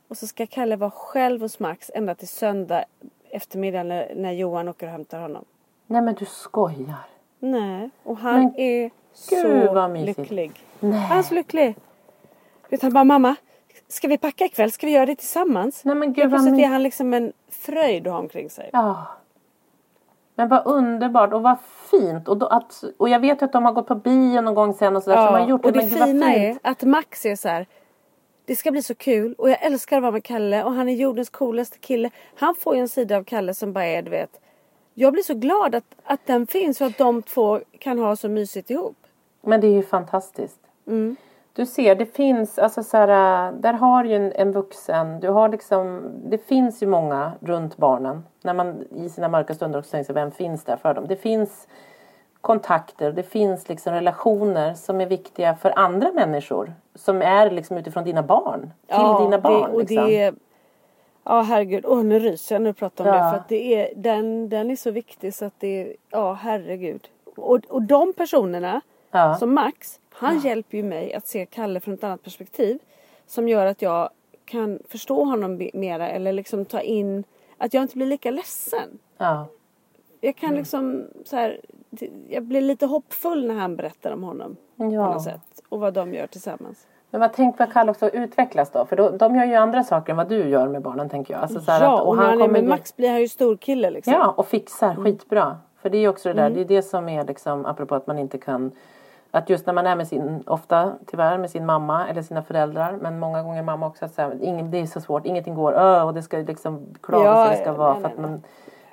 [0.08, 2.84] Och så ska Kalle vara själv hos Max ända till söndag
[3.30, 5.46] eftermiddag när, när Johan åker och hämtar honom.
[5.88, 6.96] Nej men du skojar.
[7.40, 10.18] Nej, och han Men är så mysigt.
[10.20, 10.52] lycklig.
[10.80, 11.00] Nej.
[11.00, 11.76] Han är så lycklig.
[12.70, 13.36] Vet han bara mamma,
[13.88, 14.72] ska vi packa ikväll?
[14.72, 15.86] Ska vi göra det tillsammans?
[15.86, 18.70] Nej men gud vad plötsligt är han liksom en fröjd att ha omkring sig.
[18.74, 19.08] Ja.
[20.36, 21.58] Men vad underbart och vad
[21.92, 22.28] fint.
[22.28, 24.74] Och, då att, och jag vet ju att de har gått på bio någon gång
[24.74, 25.18] sen och sådär.
[25.18, 27.68] så de har gjort och det vad fina är att Max är så här.
[28.50, 30.94] Det ska bli så kul och jag älskar att vara med Kalle och han är
[30.94, 32.10] jordens coolaste kille.
[32.36, 34.40] Han får ju en sida av Kalle som bara är du vet.
[34.94, 38.30] Jag blir så glad att, att den finns och att de två kan ha så
[38.30, 38.98] mysigt ihop.
[39.42, 40.60] Men det är ju fantastiskt.
[40.88, 41.16] Mm.
[41.54, 45.50] Du ser, det finns, alltså så här, där har ju en, en vuxen, du har
[45.50, 48.24] liksom, det finns ju många runt barnen.
[48.42, 51.06] När man i sina mörka stunder också tänker sig, vem finns där för dem?
[51.08, 51.68] Det finns
[52.42, 56.74] kontakter, det finns liksom relationer som är viktiga för andra människor.
[56.96, 59.62] Som är liksom utifrån dina barn, till dina barn.
[59.72, 60.08] Det, och liksom.
[60.08, 60.34] det
[61.24, 63.24] Ja herregud, åh nu ryser jag när du pratar om Ja.
[63.26, 63.32] det.
[63.32, 67.08] För att det är, den, den är så viktig så att det är, ja herregud.
[67.36, 68.82] Och, och de personerna,
[69.12, 69.36] Ja.
[69.36, 72.80] som Max, han hjälper ju mig att se Kalle från ett annat perspektiv.
[73.28, 74.10] Som gör att jag
[74.46, 77.24] kan förstå honom mera eller liksom ta in,
[77.58, 79.00] att jag inte blir lika ledsen.
[79.18, 79.48] Ja.
[80.22, 81.60] Jag kan liksom så här,
[82.30, 84.56] jag blir lite hoppfull när han berättar om honom.
[84.78, 85.14] På Ja.
[85.14, 85.42] något sätt.
[85.70, 86.88] Och vad de gör tillsammans.
[87.12, 88.86] Men vad tänk vad Kalle också utvecklas då?
[88.86, 91.42] För då, de gör ju andra saker än vad du gör med barnen tänker jag.
[91.42, 93.90] Alltså så Ja, att, och när han är kommer med Max blir han ju storkille
[93.90, 94.14] liksom.
[94.14, 95.04] Ja, och fixar Mm.
[95.04, 95.58] skitbra.
[95.82, 98.08] För det är ju också det där, det är det som är liksom, apropå att
[98.08, 98.72] man inte kan
[99.32, 102.98] att just när man är med sin, ofta tyvärr med sin mamma eller sina föräldrar
[103.02, 106.22] men många gånger mamma också att ingen, det är så svårt, ingenting går, och det
[106.22, 108.44] ska liksom klagas Ja, och det ska ja, vara nej, för att man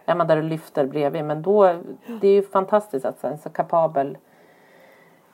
[0.07, 1.75] är man där och lyfter bredvid men då,
[2.21, 4.19] det är ju fantastiskt att en så kapabel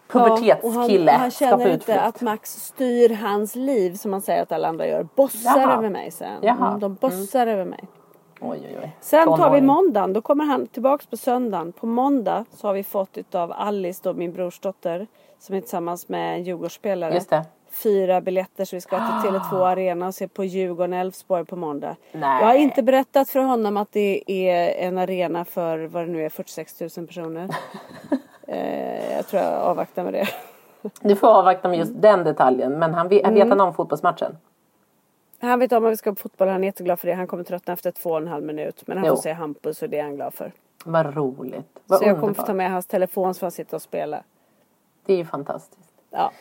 [0.09, 4.53] pubertetskille och han, han känner inte att Max styr hans liv som man säger att
[4.53, 5.09] alla andra gör.
[5.14, 5.79] Bossar Jaha.
[5.79, 6.45] över mig sen.
[6.45, 7.85] Mm, de bossar över mig.
[8.41, 8.97] Oj, oj, oj.
[9.01, 10.12] Sen tar vi måndagen.
[10.12, 11.73] Då kommer han tillbaks på söndagen.
[11.73, 15.07] På måndag så har vi fått utav Alice då min brorsdotter.
[15.39, 17.14] Som är tillsammans med en Djurgårdsspelare.
[17.14, 17.45] Just det.
[17.73, 21.97] Fyra biljetter så vi ska till Tele2 Arena och se på Djurgården-Elfsborg på måndag.
[22.12, 22.41] Nej.
[22.41, 26.25] Jag har inte berättat för honom att det är en arena för vad det nu
[26.25, 27.49] är 46 000 personer.
[28.47, 30.29] eh, jag tror jag avvaktar med det.
[31.01, 33.35] Du får avvakta med just den detaljen men han vet, Mm.
[33.35, 34.37] vet han om fotbollsmatchen?
[35.41, 36.49] Han vet om att vi ska på fotboll.
[36.49, 37.14] Han är jätteglad för det.
[37.14, 38.83] Han kommer tröttna efter två och en halv minut.
[38.87, 39.16] Men han Jo.
[39.16, 40.53] får se Hampus och det är han glad för.
[40.85, 41.79] Vad roligt.
[41.87, 44.23] Vad så jag kommer få ta med hans telefon så han sitta och spela.
[45.07, 45.91] Det är ju fantastiskt.
[46.11, 46.33] Ja.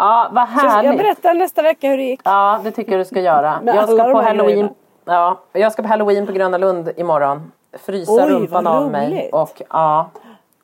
[0.00, 0.86] Ja, vad härligt.
[0.90, 2.20] jag berättar nästa vecka hur det gick.
[2.24, 3.60] Ja, det tycker jag du ska göra.
[3.64, 4.68] Jag ska på halloween.
[5.04, 7.52] Ja, jag ska på halloween på Gröna Lund imorgon.
[7.78, 9.30] Frysa Oj, rumpan av mig.
[9.32, 10.10] Och ja.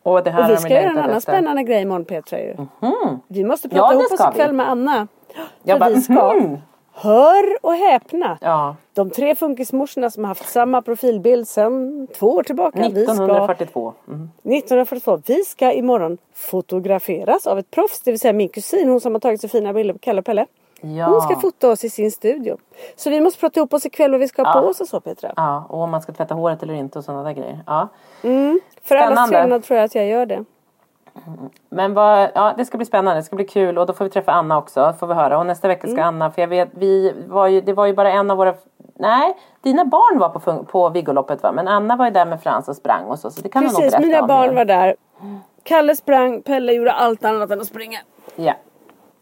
[0.02, 2.56] Och det här Och vi ska göra en annan spännande grej imorgon Petra ju.
[3.28, 5.08] Vi måste Ja, prata det ihop oss ikväll med Anna.
[5.62, 6.58] Jag bara, vi ska, mhm.
[7.02, 8.38] Hör och häpna.
[8.40, 12.78] Ja, De tre funkismorsorna som har haft samma profilbild sedan två år tillbaka.
[12.78, 13.92] Vi ska, 1942.
[14.08, 14.28] Mm.
[14.42, 15.18] 1942.
[15.26, 18.00] Vi ska imorgon fotograferas av ett proffs.
[18.00, 20.24] Det vill säga min kusin, hon som har tagit så fina bilder på Kalle och
[20.24, 20.46] Pelle.
[20.80, 21.06] Ja.
[21.06, 22.56] Hon ska fota oss i sin studio.
[22.96, 24.60] Så vi måste prata ihop oss ikväll vad vi ska ha Ja.
[24.62, 25.32] på oss och så Petra.
[25.36, 27.60] Ja, och om man ska tvätta håret eller inte och sådana där grejer.
[27.66, 27.88] Ja.
[28.82, 29.28] För alla Spännande.
[29.38, 30.44] trevnad tror jag att jag gör det.
[31.68, 34.10] Men vad, ja, det ska bli spännande, det ska bli kul och då får vi
[34.10, 35.38] träffa Anna också, får vi höra.
[35.38, 36.04] Och nästa vecka ska Mm.
[36.08, 38.54] Anna, för jag vet, vi var ju, det var ju bara en av våra,
[38.94, 41.52] nej, dina barn var på, på Viggoloppet va?
[41.52, 43.72] Men Anna var ju där med Frans och sprang och så, så det kan nog
[43.72, 44.54] Precis, berätta mina om barn mer.
[44.56, 44.96] var där.
[45.62, 47.98] Kalle sprang, Pelle gjorde allt annat än att springa.
[48.36, 48.52] Ja.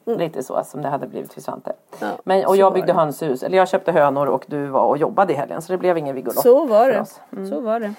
[0.06, 1.72] Lite så som det hade blivit för Svante.
[2.00, 5.32] Ja, Men, och jag byggde hönshus, eller jag köpte hönor och du var och jobbade
[5.32, 7.04] i helgen så det blev ingen Viggolopp Så var det.
[7.32, 7.50] Mm.
[7.50, 7.94] Så var det.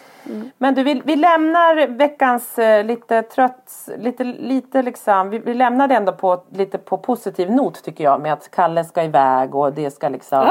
[0.58, 5.88] Men du, vi, vi lämnar veckans eh, lite trött, lite, lite liksom, vi, vi lämnar
[5.88, 9.74] det ändå på lite på positiv not tycker jag med att Kalle ska iväg och
[9.74, 10.48] det ska liksom,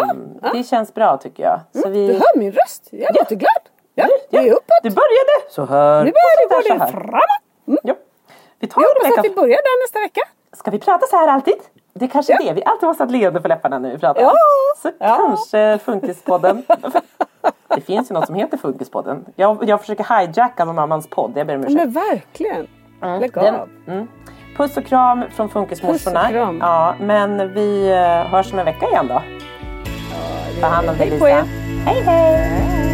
[0.53, 1.83] det känns bra tycker jag.
[1.83, 3.51] Så vi, Du hör min röst, jag är jätteglad.
[3.95, 4.83] Ja, det är uppåt.
[4.83, 6.05] Du började så här.
[6.05, 7.81] Nu börjar där, det framåt.
[7.83, 7.95] Ja.
[8.59, 10.21] Vi tar Jag det hoppas att vi börjar där nästa vecka.
[10.55, 11.55] Ska vi prata så här alltid?
[11.95, 12.39] Det är kanske Ja.
[12.43, 14.23] det, vi alltid måste ha ett leende på läpparna när vi pratar.
[14.23, 14.33] Ja.
[14.83, 15.17] Så Ja.
[15.27, 16.63] kanske Funkispodden.
[17.69, 19.25] det finns ju något som heter Funkispodden.
[19.37, 21.77] Jag, jag försöker hijacka någon annans podd, jag ber om ursäkt.
[21.77, 22.67] Men verkligen.
[23.21, 23.69] Lägg Den- av.
[23.87, 24.09] mm.
[24.57, 26.31] Puss och kram från Funkismorsorna.
[26.61, 29.23] Ja, men vi eh, hörs om en vecka igen då.
[30.61, 31.31] Ta hand om dig Hej Lisa.
[31.31, 31.45] er.
[31.87, 32.94] Hej hej!